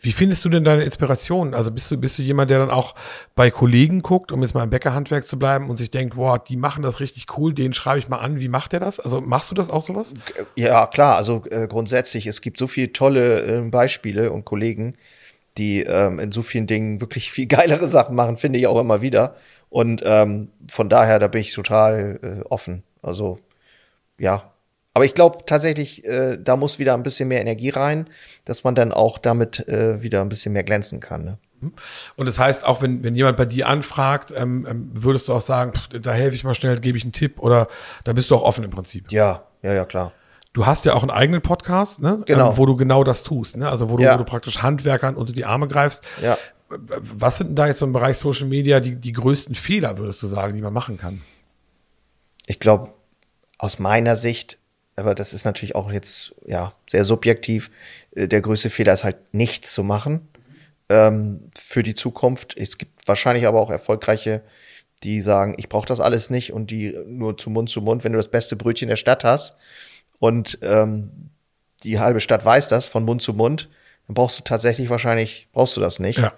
Wie 0.01 0.12
findest 0.12 0.44
du 0.44 0.50
denn 0.50 0.65
deine 0.65 0.84
Inspiration? 0.84 1.53
Also 1.53 1.72
bist 1.72 1.89
du, 1.89 1.98
bist 1.98 2.18
du 2.20 2.22
jemand, 2.22 2.51
der 2.51 2.60
dann 2.60 2.70
auch 2.70 2.96
bei 3.34 3.50
Kollegen 3.50 4.01
guckt, 4.01 4.32
um 4.32 4.41
jetzt 4.41 4.53
mal 4.53 4.63
im 4.63 4.70
Bäckerhandwerk 4.70 5.25
zu 5.25 5.39
bleiben 5.39 5.70
und 5.70 5.77
sich 5.77 5.89
denkt, 5.89 6.18
wow, 6.18 6.38
die 6.38 6.58
machen 6.58 6.84
das 6.84 7.00
richtig 7.00 7.38
cool, 7.38 7.53
den 7.53 7.74
schreibe 7.74 8.00
ich 8.00 8.10
mal 8.10 8.18
an. 8.18 8.41
Wie 8.41 8.50
macht 8.50 8.74
der 8.74 8.82
das? 8.82 9.00
Also 9.00 9.22
machst 9.22 9.50
du 9.51 9.56
das 9.56 9.70
auch 9.70 9.82
sowas? 9.82 10.13
Ja, 10.56 10.86
klar. 10.88 11.15
Also 11.15 11.46
äh, 11.50 11.68
grundsätzlich, 11.68 12.27
es 12.27 12.41
gibt 12.41 12.58
so 12.58 12.68
viele 12.68 12.91
tolle 12.91 13.60
äh, 13.60 13.62
Beispiele 13.62 14.32
und 14.32 14.44
Kollegen, 14.44 14.96
die 15.58 15.84
ähm, 15.84 16.20
in 16.20 16.34
so 16.34 16.41
vielen 16.41 16.68
Dingen 16.68 17.00
wirklich 17.00 17.32
viel 17.32 17.46
geilere 17.48 17.88
Sachen 17.88 18.15
machen, 18.15 18.36
finde 18.36 18.60
ich 18.60 18.68
auch 18.68 18.79
immer 18.79 19.01
wieder. 19.01 19.36
Und 19.70 20.01
ähm, 20.03 20.50
von 20.70 20.89
daher, 20.89 21.20
da 21.20 21.29
bin 21.29 21.39
ich 21.39 21.53
total 21.53 22.20
äh, 22.22 22.46
offen. 22.50 22.84
Also 23.01 23.39
ja. 24.20 24.51
Aber 25.00 25.06
ich 25.06 25.13
glaube 25.13 25.46
tatsächlich, 25.46 26.03
äh, 26.03 26.38
da 26.38 26.58
muss 26.58 26.77
wieder 26.77 26.94
ein 26.94 27.03
bisschen 27.03 27.29
mehr 27.29 27.39
Energie 27.39 27.70
rein, 27.70 28.10
dass 28.44 28.65
man 28.65 28.75
dann 28.75 28.91
auch 28.91 29.18
damit 29.18 29.65
äh, 29.70 30.01
wieder 30.03 30.20
ein 30.20 30.27
bisschen 30.27 30.51
mehr 30.51 30.65
glänzen 30.65 31.00
kann. 31.00 31.24
Ne? 31.24 31.38
Und 32.18 32.25
das 32.25 32.38
heißt, 32.38 32.65
auch 32.68 32.82
wenn, 32.82 33.01
wenn 33.01 33.15
jemand 33.15 33.38
bei 33.38 33.46
dir 33.46 33.70
anfragt, 33.70 34.34
ähm, 34.36 34.68
ähm, 34.70 34.91
würdest 34.94 35.29
du 35.29 35.34
auch 35.34 35.39
sagen, 35.39 35.72
pff, 35.74 35.88
da 36.01 36.12
helfe 36.12 36.36
ich 36.36 36.44
mal 36.44 36.53
schnell, 36.53 36.77
gebe 36.82 36.98
ich 36.98 37.06
einen 37.06 37.13
Tipp 37.13 37.39
oder 37.39 37.70
da 38.03 38.12
bist 38.12 38.29
du 38.29 38.36
auch 38.36 38.41
offen 38.41 38.65
im 38.65 38.72
Prinzip. 38.72 39.10
Ja, 39.10 39.44
ja, 39.62 39.72
ja, 39.72 39.86
klar. 39.86 40.12
Du 40.51 40.65
hast 40.65 40.84
ja 40.84 40.96
auch 40.96 41.01
einen 41.03 41.12
eigenen 41.12 41.41
Podcast, 41.41 42.01
ne? 42.01 42.22
Genau. 42.25 42.51
Ähm, 42.51 42.58
wo 42.58 42.65
du 42.65 42.75
genau 42.75 43.06
das 43.06 43.24
tust, 43.24 43.56
ne? 43.56 43.70
Also 43.70 43.89
wo 43.89 43.96
du, 43.96 44.03
Ja. 44.03 44.15
wo 44.15 44.18
du 44.18 44.25
praktisch 44.25 44.62
Handwerkern 44.62 45.15
unter 45.15 45.32
die 45.32 45.46
Arme 45.46 45.70
greifst. 45.70 46.03
Ja. 46.22 46.38
Was 46.68 47.38
sind 47.38 47.48
denn 47.51 47.56
da 47.56 47.68
jetzt 47.68 47.79
so 47.79 47.86
im 47.86 47.94
Bereich 47.94 48.18
Social 48.18 48.48
Media 48.48 48.82
die, 48.82 48.98
die 48.98 49.13
größten 49.13 49.56
Fehler, 49.56 49.98
würdest 49.98 50.22
du 50.22 50.27
sagen, 50.27 50.56
die 50.56 50.62
man 50.62 50.74
machen 50.74 50.98
kann? 50.98 51.22
Ich 52.48 52.60
glaube, 52.60 52.89
aus 53.58 53.79
meiner 53.79 54.18
Sicht, 54.18 54.58
aber 55.00 55.15
das 55.15 55.34
ist 55.34 55.46
natürlich 55.46 55.75
auch 55.75 55.91
jetzt 55.91 56.36
ja 56.46 56.74
sehr 56.88 57.06
subjektiv, 57.06 57.72
äh, 58.15 58.27
der 58.27 58.41
größte 58.41 58.70
Fehler 58.70 58.94
ist 58.94 59.03
halt 59.03 59.34
nichts 59.34 59.74
zu 59.74 59.84
machen 59.84 60.27
ähm, 60.89 61.50
für 61.58 61.84
die 61.84 61.96
Zukunft. 61.96 62.56
Es 62.58 62.77
gibt 62.77 63.08
wahrscheinlich 63.08 63.48
aber 63.48 63.62
auch 63.62 63.72
erfolgreiche, 63.72 64.41
die 65.03 65.22
sagen, 65.22 65.56
ich 65.58 65.70
brauche 65.70 65.88
das 65.88 66.01
alles 66.01 66.29
nicht 66.29 66.51
und 66.51 66.72
die 66.72 66.98
nur 67.08 67.38
zu 67.38 67.50
Mund 67.50 67.70
zu 67.70 67.82
Mund, 67.82 68.03
wenn 68.03 68.12
du 68.12 68.20
das 68.20 68.29
beste 68.29 68.56
Brötchen 68.56 68.89
der 68.89 68.98
Stadt 68.98 69.24
hast 69.24 69.56
und 70.20 70.60
ähm, 70.62 71.29
die 71.84 72.00
halbe 72.00 72.20
Stadt 72.20 72.44
weiß 72.44 72.68
das 72.68 72.88
von 72.88 73.06
Mund 73.06 73.22
zu 73.22 73.34
Mund, 73.34 73.70
dann 74.08 74.15
brauchst 74.15 74.38
du 74.38 74.44
tatsächlich 74.44 74.89
wahrscheinlich 74.89 75.48
brauchst 75.53 75.77
du 75.77 75.82
das 75.82 76.00
nicht. 76.00 76.20
Ja. 76.20 76.34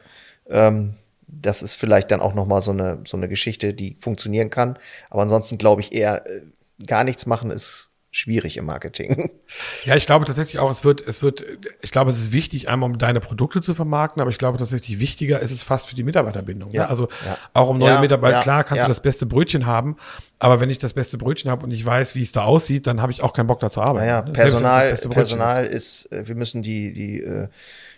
Ähm, 0.50 0.96
das 1.28 1.64
ist 1.64 1.76
vielleicht 1.76 2.12
dann 2.12 2.20
auch 2.20 2.36
noch 2.36 2.46
mal 2.46 2.62
so 2.62 2.72
eine 2.72 3.00
so 3.06 3.18
eine 3.18 3.28
Geschichte, 3.28 3.74
die 3.74 3.96
funktionieren 4.00 4.50
kann. 4.50 4.78
Aber 5.10 5.24
ansonsten 5.24 5.58
glaube 5.58 5.82
ich 5.82 5.94
eher 5.94 6.28
äh, 6.28 6.42
gar 6.86 7.04
nichts 7.04 7.26
machen 7.26 7.50
ist 7.50 7.91
schwierig 8.12 8.58
im 8.58 8.66
Marketing. 8.66 9.32
Ja, 9.84 9.96
ich 9.96 10.06
glaube 10.06 10.26
tatsächlich 10.26 10.60
auch, 10.60 10.70
es 10.70 10.84
wird, 10.86 11.06
es 11.06 11.22
wird, 11.22 11.44
ich 11.82 11.92
glaube, 11.92 12.12
es 12.12 12.18
ist 12.18 12.32
wichtig, 12.32 12.70
einmal 12.70 12.90
um 12.90 12.98
deine 12.98 13.20
Produkte 13.20 13.62
zu 13.62 13.74
vermarkten, 13.74 14.22
aber 14.22 14.30
ich 14.30 14.38
glaube 14.38 14.58
tatsächlich 14.58 15.00
wichtiger 15.00 15.40
ist 15.40 15.52
es 15.52 15.64
fast 15.64 15.90
für 15.90 15.96
die 15.96 16.04
Mitarbeiterbindung. 16.04 16.72
Ja, 16.72 16.84
ne? 16.84 16.90
Also 16.90 17.10
ja. 17.26 17.38
auch 17.54 17.70
um 17.70 17.78
neue 17.78 17.96
Ja, 17.96 18.02
Mitarbeiter, 18.02 18.40
klar 18.42 18.64
kannst 18.64 18.84
du 18.84 18.88
das 18.88 19.02
beste 19.02 19.26
Brötchen 19.26 19.66
haben, 19.66 19.98
aber 20.40 20.62
wenn 20.62 20.70
ich 20.70 20.78
das 20.78 20.94
beste 20.94 21.18
Brötchen 21.18 21.52
habe 21.52 21.66
und 21.66 21.72
ich 21.72 21.86
weiß, 21.86 22.16
wie 22.16 22.22
es 22.22 22.32
da 22.32 22.44
aussieht, 22.44 22.88
dann 22.88 23.02
habe 23.02 23.12
ich 23.12 23.24
auch 23.24 23.34
keinen 23.34 23.48
Bock 23.48 23.60
da 23.60 23.72
zu 23.72 23.82
arbeiten. 23.82 24.06
Naja, 24.06 24.22
ne? 24.22 24.32
Das 24.32 24.42
Personal, 24.42 24.96
Personal 25.10 25.66
ist, 25.66 26.12
äh, 26.12 26.28
wir 26.28 26.36
müssen 26.36 26.62
die, 26.62 26.94
die 26.94 27.22
äh, 27.22 27.50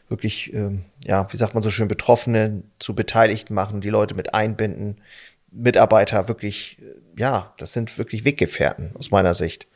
wirklich, 0.10 0.54
ähm, 0.54 0.86
ja, 1.06 1.28
wie 1.32 1.38
sagt 1.38 1.54
man 1.54 1.62
so 1.62 1.70
schön, 1.70 1.88
Betroffene 1.88 2.64
zu 2.80 2.96
Beteiligten 2.96 3.54
machen, 3.54 3.82
die 3.82 3.90
Leute 3.90 4.16
mit 4.16 4.34
einbinden, 4.34 5.02
Mitarbeiter 5.52 6.28
wirklich, 6.28 6.78
äh, 6.82 7.20
ja, 7.20 7.54
das 7.58 7.74
sind 7.74 7.98
wirklich 7.98 8.26
Weggefährten 8.26 8.96
aus 8.96 9.12
meiner 9.12 9.34
Sicht. 9.34 9.68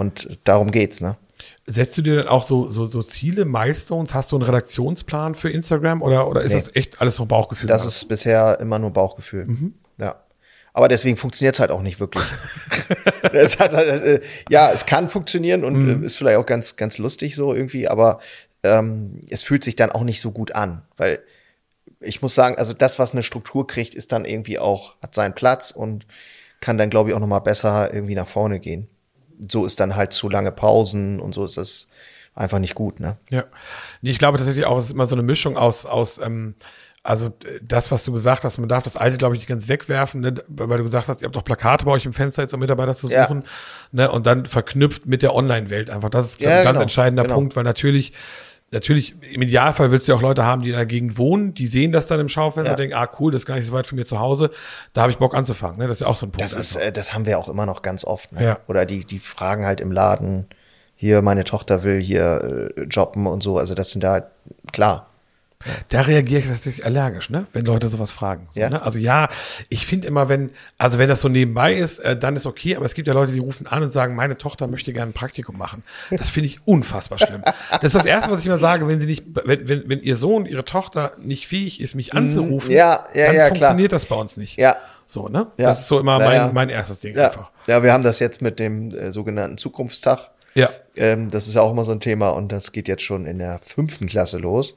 Und 0.00 0.38
darum 0.44 0.70
geht's, 0.70 1.02
ne? 1.02 1.18
Setzt 1.66 1.98
du 1.98 2.00
dir 2.02 2.16
dann 2.16 2.28
auch 2.28 2.42
so, 2.44 2.70
so, 2.70 2.86
so 2.86 3.02
Ziele, 3.02 3.44
Milestones? 3.44 4.14
Hast 4.14 4.32
du 4.32 4.36
einen 4.36 4.44
Redaktionsplan 4.44 5.34
für 5.34 5.50
Instagram 5.50 6.00
oder, 6.00 6.26
oder 6.26 6.40
ist 6.40 6.54
Nee. 6.54 6.58
das 6.58 6.74
echt 6.74 7.02
alles 7.02 7.16
so 7.16 7.26
Bauchgefühl? 7.26 7.66
Das 7.66 7.84
ist 7.84 8.08
bisher 8.08 8.58
immer 8.60 8.78
nur 8.78 8.92
Bauchgefühl. 8.92 9.46
Ja. 9.98 10.16
Aber 10.72 10.88
deswegen 10.88 11.18
funktioniert 11.18 11.54
es 11.56 11.60
halt 11.60 11.70
auch 11.70 11.82
nicht 11.82 12.00
wirklich. 12.00 12.24
es 13.34 13.58
hat 13.58 13.74
halt, 13.74 14.02
äh, 14.02 14.20
ja, 14.48 14.72
es 14.72 14.86
kann 14.86 15.06
funktionieren 15.06 15.62
und 15.62 16.02
äh, 16.02 16.06
ist 16.06 16.16
vielleicht 16.16 16.38
auch 16.38 16.46
ganz, 16.46 16.76
ganz 16.76 16.96
lustig 16.96 17.36
so 17.36 17.52
irgendwie, 17.52 17.86
aber 17.86 18.20
ähm, 18.62 19.20
es 19.28 19.42
fühlt 19.42 19.62
sich 19.62 19.76
dann 19.76 19.92
auch 19.92 20.02
nicht 20.02 20.22
so 20.22 20.32
gut 20.32 20.52
an, 20.52 20.82
weil 20.96 21.18
ich 22.00 22.22
muss 22.22 22.34
sagen, 22.34 22.56
also 22.56 22.72
das, 22.72 22.98
was 22.98 23.12
eine 23.12 23.22
Struktur 23.22 23.66
kriegt, 23.66 23.94
ist 23.94 24.12
dann 24.12 24.24
irgendwie 24.24 24.58
auch, 24.58 24.96
hat 25.02 25.14
seinen 25.14 25.34
Platz 25.34 25.72
und 25.72 26.06
kann 26.60 26.78
dann, 26.78 26.88
glaube 26.88 27.10
ich, 27.10 27.16
auch 27.16 27.20
noch 27.20 27.26
mal 27.26 27.40
besser 27.40 27.92
irgendwie 27.92 28.14
nach 28.14 28.28
vorne 28.28 28.60
gehen. 28.60 28.88
So 29.48 29.64
ist 29.66 29.80
dann 29.80 29.96
halt 29.96 30.12
zu 30.12 30.28
lange 30.28 30.52
Pausen 30.52 31.20
und 31.20 31.34
so 31.34 31.44
ist 31.44 31.56
das 31.56 31.88
einfach 32.34 32.58
nicht 32.58 32.74
gut, 32.74 33.00
ne? 33.00 33.16
Ja. 33.30 33.44
Ich 34.02 34.18
glaube 34.18 34.38
tatsächlich 34.38 34.66
auch, 34.66 34.78
es 34.78 34.86
ist 34.86 34.92
immer 34.92 35.06
so 35.06 35.14
eine 35.14 35.22
Mischung 35.22 35.56
aus, 35.56 35.84
aus 35.86 36.18
ähm, 36.18 36.54
also 37.02 37.26
äh, 37.28 37.60
das, 37.62 37.90
was 37.90 38.04
du 38.04 38.12
gesagt 38.12 38.44
hast, 38.44 38.58
man 38.58 38.68
darf 38.68 38.82
das 38.84 38.96
alte, 38.96 39.18
glaube 39.18 39.34
ich, 39.34 39.40
nicht 39.40 39.48
ganz 39.48 39.68
wegwerfen, 39.68 40.20
ne? 40.20 40.34
weil 40.48 40.78
du 40.78 40.84
gesagt 40.84 41.08
hast, 41.08 41.22
ihr 41.22 41.26
habt 41.26 41.36
doch 41.36 41.44
Plakate 41.44 41.84
bei 41.86 41.92
euch 41.92 42.04
im 42.06 42.12
Fenster 42.12 42.42
jetzt, 42.42 42.52
um 42.54 42.60
Mitarbeiter 42.60 42.94
zu 42.96 43.08
Ja. 43.08 43.24
suchen, 43.24 43.44
ne? 43.92 44.10
und 44.10 44.26
dann 44.26 44.46
verknüpft 44.46 45.06
mit 45.06 45.22
der 45.22 45.34
Online-Welt 45.34 45.90
einfach. 45.90 46.10
Das 46.10 46.26
ist 46.26 46.40
Ja, 46.40 46.48
ein 46.50 46.54
ganz 46.64 46.66
genau, 46.74 46.82
entscheidender 46.82 47.22
genau. 47.22 47.34
Punkt, 47.36 47.56
weil 47.56 47.64
natürlich 47.64 48.12
Natürlich, 48.72 49.16
im 49.32 49.42
Idealfall 49.42 49.90
willst 49.90 50.06
du 50.06 50.12
ja 50.12 50.18
auch 50.18 50.22
Leute 50.22 50.44
haben, 50.44 50.62
die 50.62 50.70
in 50.70 50.76
der 50.76 50.86
Gegend 50.86 51.18
wohnen, 51.18 51.54
die 51.54 51.66
sehen 51.66 51.90
das 51.90 52.06
dann 52.06 52.20
im 52.20 52.28
Schaufenster 52.28 52.66
Ja. 52.70 52.74
und 52.74 52.78
denken, 52.78 52.94
ah 52.94 53.08
cool, 53.18 53.32
das 53.32 53.40
ist 53.42 53.46
gar 53.46 53.56
nicht 53.56 53.66
so 53.66 53.72
weit 53.72 53.86
von 53.88 53.96
mir 53.98 54.04
zu 54.04 54.20
Hause, 54.20 54.50
da 54.92 55.02
habe 55.02 55.10
ich 55.10 55.18
Bock 55.18 55.34
anzufangen. 55.34 55.78
Ne? 55.78 55.88
Das 55.88 55.96
ist 55.96 56.00
ja 56.02 56.06
auch 56.06 56.14
so 56.16 56.26
ein 56.26 56.30
Punkt. 56.30 56.42
Das 56.44 56.54
ist, 56.54 56.76
äh, 56.76 56.92
das 56.92 57.12
haben 57.12 57.26
wir 57.26 57.38
auch 57.40 57.48
immer 57.48 57.66
noch 57.66 57.82
ganz 57.82 58.04
oft. 58.04 58.30
Ne? 58.32 58.44
Ja. 58.44 58.58
Oder 58.68 58.86
die, 58.86 59.04
die 59.04 59.18
fragen 59.18 59.66
halt 59.66 59.80
im 59.80 59.90
Laden, 59.90 60.46
hier, 60.94 61.20
meine 61.22 61.42
Tochter 61.44 61.82
will 61.82 62.00
hier 62.00 62.70
äh, 62.76 62.82
jobben 62.82 63.26
und 63.26 63.42
so. 63.42 63.58
Also 63.58 63.74
das 63.74 63.90
sind 63.90 64.04
da 64.04 64.12
halt, 64.12 64.24
klar. 64.72 65.09
Da 65.90 66.00
reagiere 66.00 66.40
ich 66.40 66.46
tatsächlich 66.46 66.86
allergisch, 66.86 67.28
ne? 67.28 67.46
wenn 67.52 67.66
Leute 67.66 67.88
sowas 67.88 68.12
fragen. 68.12 68.44
So, 68.50 68.58
Ja. 68.60 68.70
ne? 68.70 68.82
Also 68.82 68.98
ja, 68.98 69.28
ich 69.68 69.84
finde 69.86 70.08
immer, 70.08 70.30
wenn, 70.30 70.50
also 70.78 70.98
wenn 70.98 71.08
das 71.10 71.20
so 71.20 71.28
nebenbei 71.28 71.74
ist, 71.74 71.98
äh, 71.98 72.16
dann 72.16 72.34
ist 72.34 72.46
okay, 72.46 72.76
aber 72.76 72.86
es 72.86 72.94
gibt 72.94 73.08
ja 73.08 73.12
Leute, 73.14 73.32
die 73.32 73.40
rufen 73.40 73.66
an 73.66 73.82
und 73.82 73.90
sagen, 73.90 74.14
meine 74.14 74.38
Tochter 74.38 74.66
möchte 74.68 74.92
gerne 74.94 75.10
ein 75.10 75.14
Praktikum 75.14 75.58
machen. 75.58 75.82
Das 76.10 76.30
finde 76.30 76.46
ich 76.46 76.66
unfassbar 76.66 77.18
schlimm. 77.18 77.42
Das 77.72 77.82
ist 77.84 77.94
das 77.94 78.06
Erste, 78.06 78.30
was 78.30 78.40
ich 78.40 78.46
immer 78.46 78.56
sage, 78.56 78.88
wenn 78.88 79.00
sie 79.00 79.06
nicht, 79.06 79.24
wenn, 79.44 79.68
wenn, 79.68 79.86
wenn 79.88 80.00
ihr 80.00 80.16
Sohn, 80.16 80.46
ihre 80.46 80.64
Tochter 80.64 81.12
nicht 81.18 81.46
fähig 81.46 81.80
ist, 81.80 81.94
mich 81.94 82.14
anzurufen, 82.14 82.70
Mhm. 82.70 82.74
Ja, 82.76 83.04
ja, 83.14 83.26
dann 83.26 83.36
ja, 83.36 83.46
klar. 83.46 83.48
funktioniert 83.48 83.92
das 83.92 84.06
bei 84.06 84.16
uns 84.16 84.36
nicht. 84.38 84.56
Ja. 84.56 84.76
So, 85.06 85.28
ne? 85.28 85.48
Ja. 85.58 85.66
Das 85.66 85.80
ist 85.80 85.88
so 85.88 85.98
immer 86.00 86.18
mein, 86.18 86.34
ja. 86.36 86.50
mein 86.54 86.68
erstes 86.70 87.00
Ding 87.00 87.14
Ja, 87.16 87.26
einfach. 87.26 87.50
ja, 87.66 87.82
wir 87.82 87.92
haben 87.92 88.02
das 88.04 88.18
jetzt 88.18 88.40
mit 88.40 88.58
dem 88.58 88.90
äh, 88.94 89.10
sogenannten 89.12 89.58
Zukunftstag. 89.58 90.30
Ja. 90.54 90.70
Ähm, 90.96 91.30
das 91.30 91.48
ist 91.48 91.54
ja 91.54 91.62
auch 91.62 91.70
immer 91.72 91.84
so 91.84 91.92
ein 91.92 92.00
Thema 92.00 92.30
und 92.30 92.50
das 92.50 92.72
geht 92.72 92.88
jetzt 92.88 93.02
schon 93.02 93.26
in 93.26 93.38
der 93.38 93.58
fünften 93.58 94.06
Klasse 94.06 94.38
los, 94.38 94.76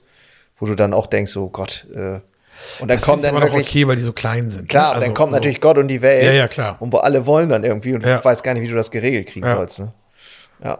wo 0.63 0.67
du 0.67 0.75
dann 0.75 0.93
auch 0.93 1.07
denkst, 1.07 1.35
oh 1.35 1.49
Gott, 1.49 1.85
äh, 1.93 1.97
und 2.79 2.87
dann 2.87 2.87
Das 2.89 3.01
kommt 3.01 3.23
dann 3.23 3.35
aber 3.35 3.45
wirklich, 3.51 3.67
okay, 3.67 3.87
weil 3.87 3.95
die 3.97 4.01
so 4.03 4.13
klein 4.13 4.49
sind. 4.49 4.69
klar, 4.69 4.89
ne? 4.89 4.95
Also, 4.95 5.05
dann 5.07 5.13
kommt 5.15 5.31
so. 5.31 5.35
natürlich 5.37 5.59
Gott 5.59 5.77
und 5.77 5.89
die 5.89 6.01
Welt. 6.01 6.23
Ja, 6.23 6.31
ja, 6.31 6.47
klar. 6.47 6.77
Und 6.79 6.93
wo 6.93 6.97
alle 6.97 7.25
wollen 7.25 7.49
dann 7.49 7.63
irgendwie 7.63 7.93
und 7.93 8.05
Ja. 8.05 8.17
du 8.19 8.23
weißt 8.23 8.43
gar 8.43 8.53
nicht, 8.53 8.63
wie 8.63 8.67
du 8.69 8.75
das 8.75 8.91
geregelt 8.91 9.27
kriegen 9.27 9.45
Ja. 9.45 9.55
sollst. 9.55 9.79
Ne? 9.79 9.93
Ja. 10.63 10.79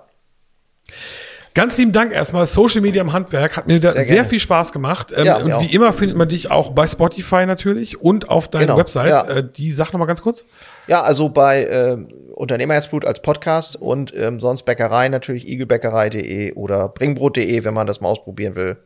Ganz 1.56 1.78
lieben 1.78 1.92
Dank 1.92 2.14
erstmal. 2.14 2.46
Social 2.48 2.82
Media 2.82 3.02
im 3.02 3.14
Handwerk 3.14 3.58
hat 3.58 3.68
mir 3.68 3.80
da 3.80 3.92
Sehr 3.92 4.06
sehr, 4.06 4.26
viel 4.26 4.40
Spaß 4.40 4.72
gemacht. 4.72 5.14
Ähm, 5.16 5.26
Ja, 5.26 5.38
und 5.38 5.48
wie 5.48 5.54
auch. 5.54 5.74
immer 5.74 5.94
findet 5.94 6.18
man 6.18 6.28
dich 6.28 6.50
auch 6.50 6.72
bei 6.72 6.88
Spotify 6.88 7.46
natürlich 7.46 8.02
und 8.02 8.30
auf 8.30 8.48
deiner 8.48 8.66
Genau, 8.68 8.78
Website. 8.78 9.30
Äh, 9.30 9.44
die 9.56 9.72
sag 9.72 9.94
noch 9.94 10.00
mal 10.00 10.08
ganz 10.08 10.22
kurz. 10.24 10.46
Ja, 10.88 11.02
also 11.04 11.30
bei 11.30 11.68
ähm, 11.68 12.08
Unternehmerherzblut 12.34 13.06
als 13.06 13.22
Podcast 13.22 13.76
und 13.76 14.14
ähm, 14.16 14.40
sonst 14.40 14.64
Bäckerei 14.64 15.10
natürlich 15.10 15.48
igelbäckerei.de 15.48 16.54
oder 16.54 16.90
bringbrot.de, 16.90 17.64
wenn 17.64 17.74
man 17.74 17.86
das 17.86 18.02
mal 18.02 18.10
ausprobieren 18.10 18.56
will. 18.56 18.78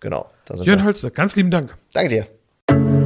Genau. 0.00 0.28
Da 0.44 0.56
sind 0.56 0.66
Jörn 0.66 0.80
wir. 0.80 0.86
Hölze, 0.86 1.10
ganz 1.10 1.36
lieben 1.36 1.50
Dank. 1.50 1.76
Danke 1.92 2.08
dir. 2.10 2.26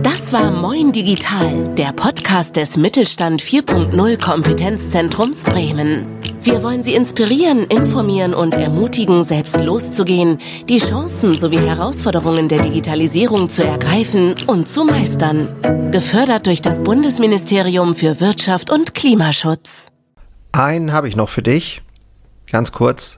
Das 0.02 0.32
war 0.32 0.50
Moin 0.50 0.92
Digital, 0.92 1.74
der 1.74 1.92
Podcast 1.92 2.56
des 2.56 2.76
Mittelstand 2.76 3.40
4.0 3.40 4.22
Kompetenzzentrums 4.22 5.44
Bremen. 5.44 6.06
Wir 6.42 6.62
wollen 6.62 6.82
Sie 6.82 6.94
inspirieren, 6.94 7.64
informieren 7.66 8.34
und 8.34 8.56
ermutigen, 8.56 9.22
selbst 9.24 9.60
loszugehen, 9.60 10.38
die 10.68 10.78
Chancen 10.78 11.36
sowie 11.36 11.58
Herausforderungen 11.58 12.48
der 12.48 12.60
Digitalisierung 12.60 13.48
zu 13.48 13.64
ergreifen 13.64 14.34
und 14.46 14.68
zu 14.68 14.84
meistern. 14.84 15.48
Gefördert 15.92 16.46
durch 16.46 16.62
das 16.62 16.82
Bundesministerium 16.82 17.94
für 17.94 18.20
Wirtschaft 18.20 18.70
und 18.70 18.94
Klimaschutz. 18.94 19.90
Einen 20.52 20.92
habe 20.92 21.08
ich 21.08 21.16
noch 21.16 21.28
für 21.28 21.42
dich. 21.42 21.82
Ganz 22.50 22.72
kurz. 22.72 23.17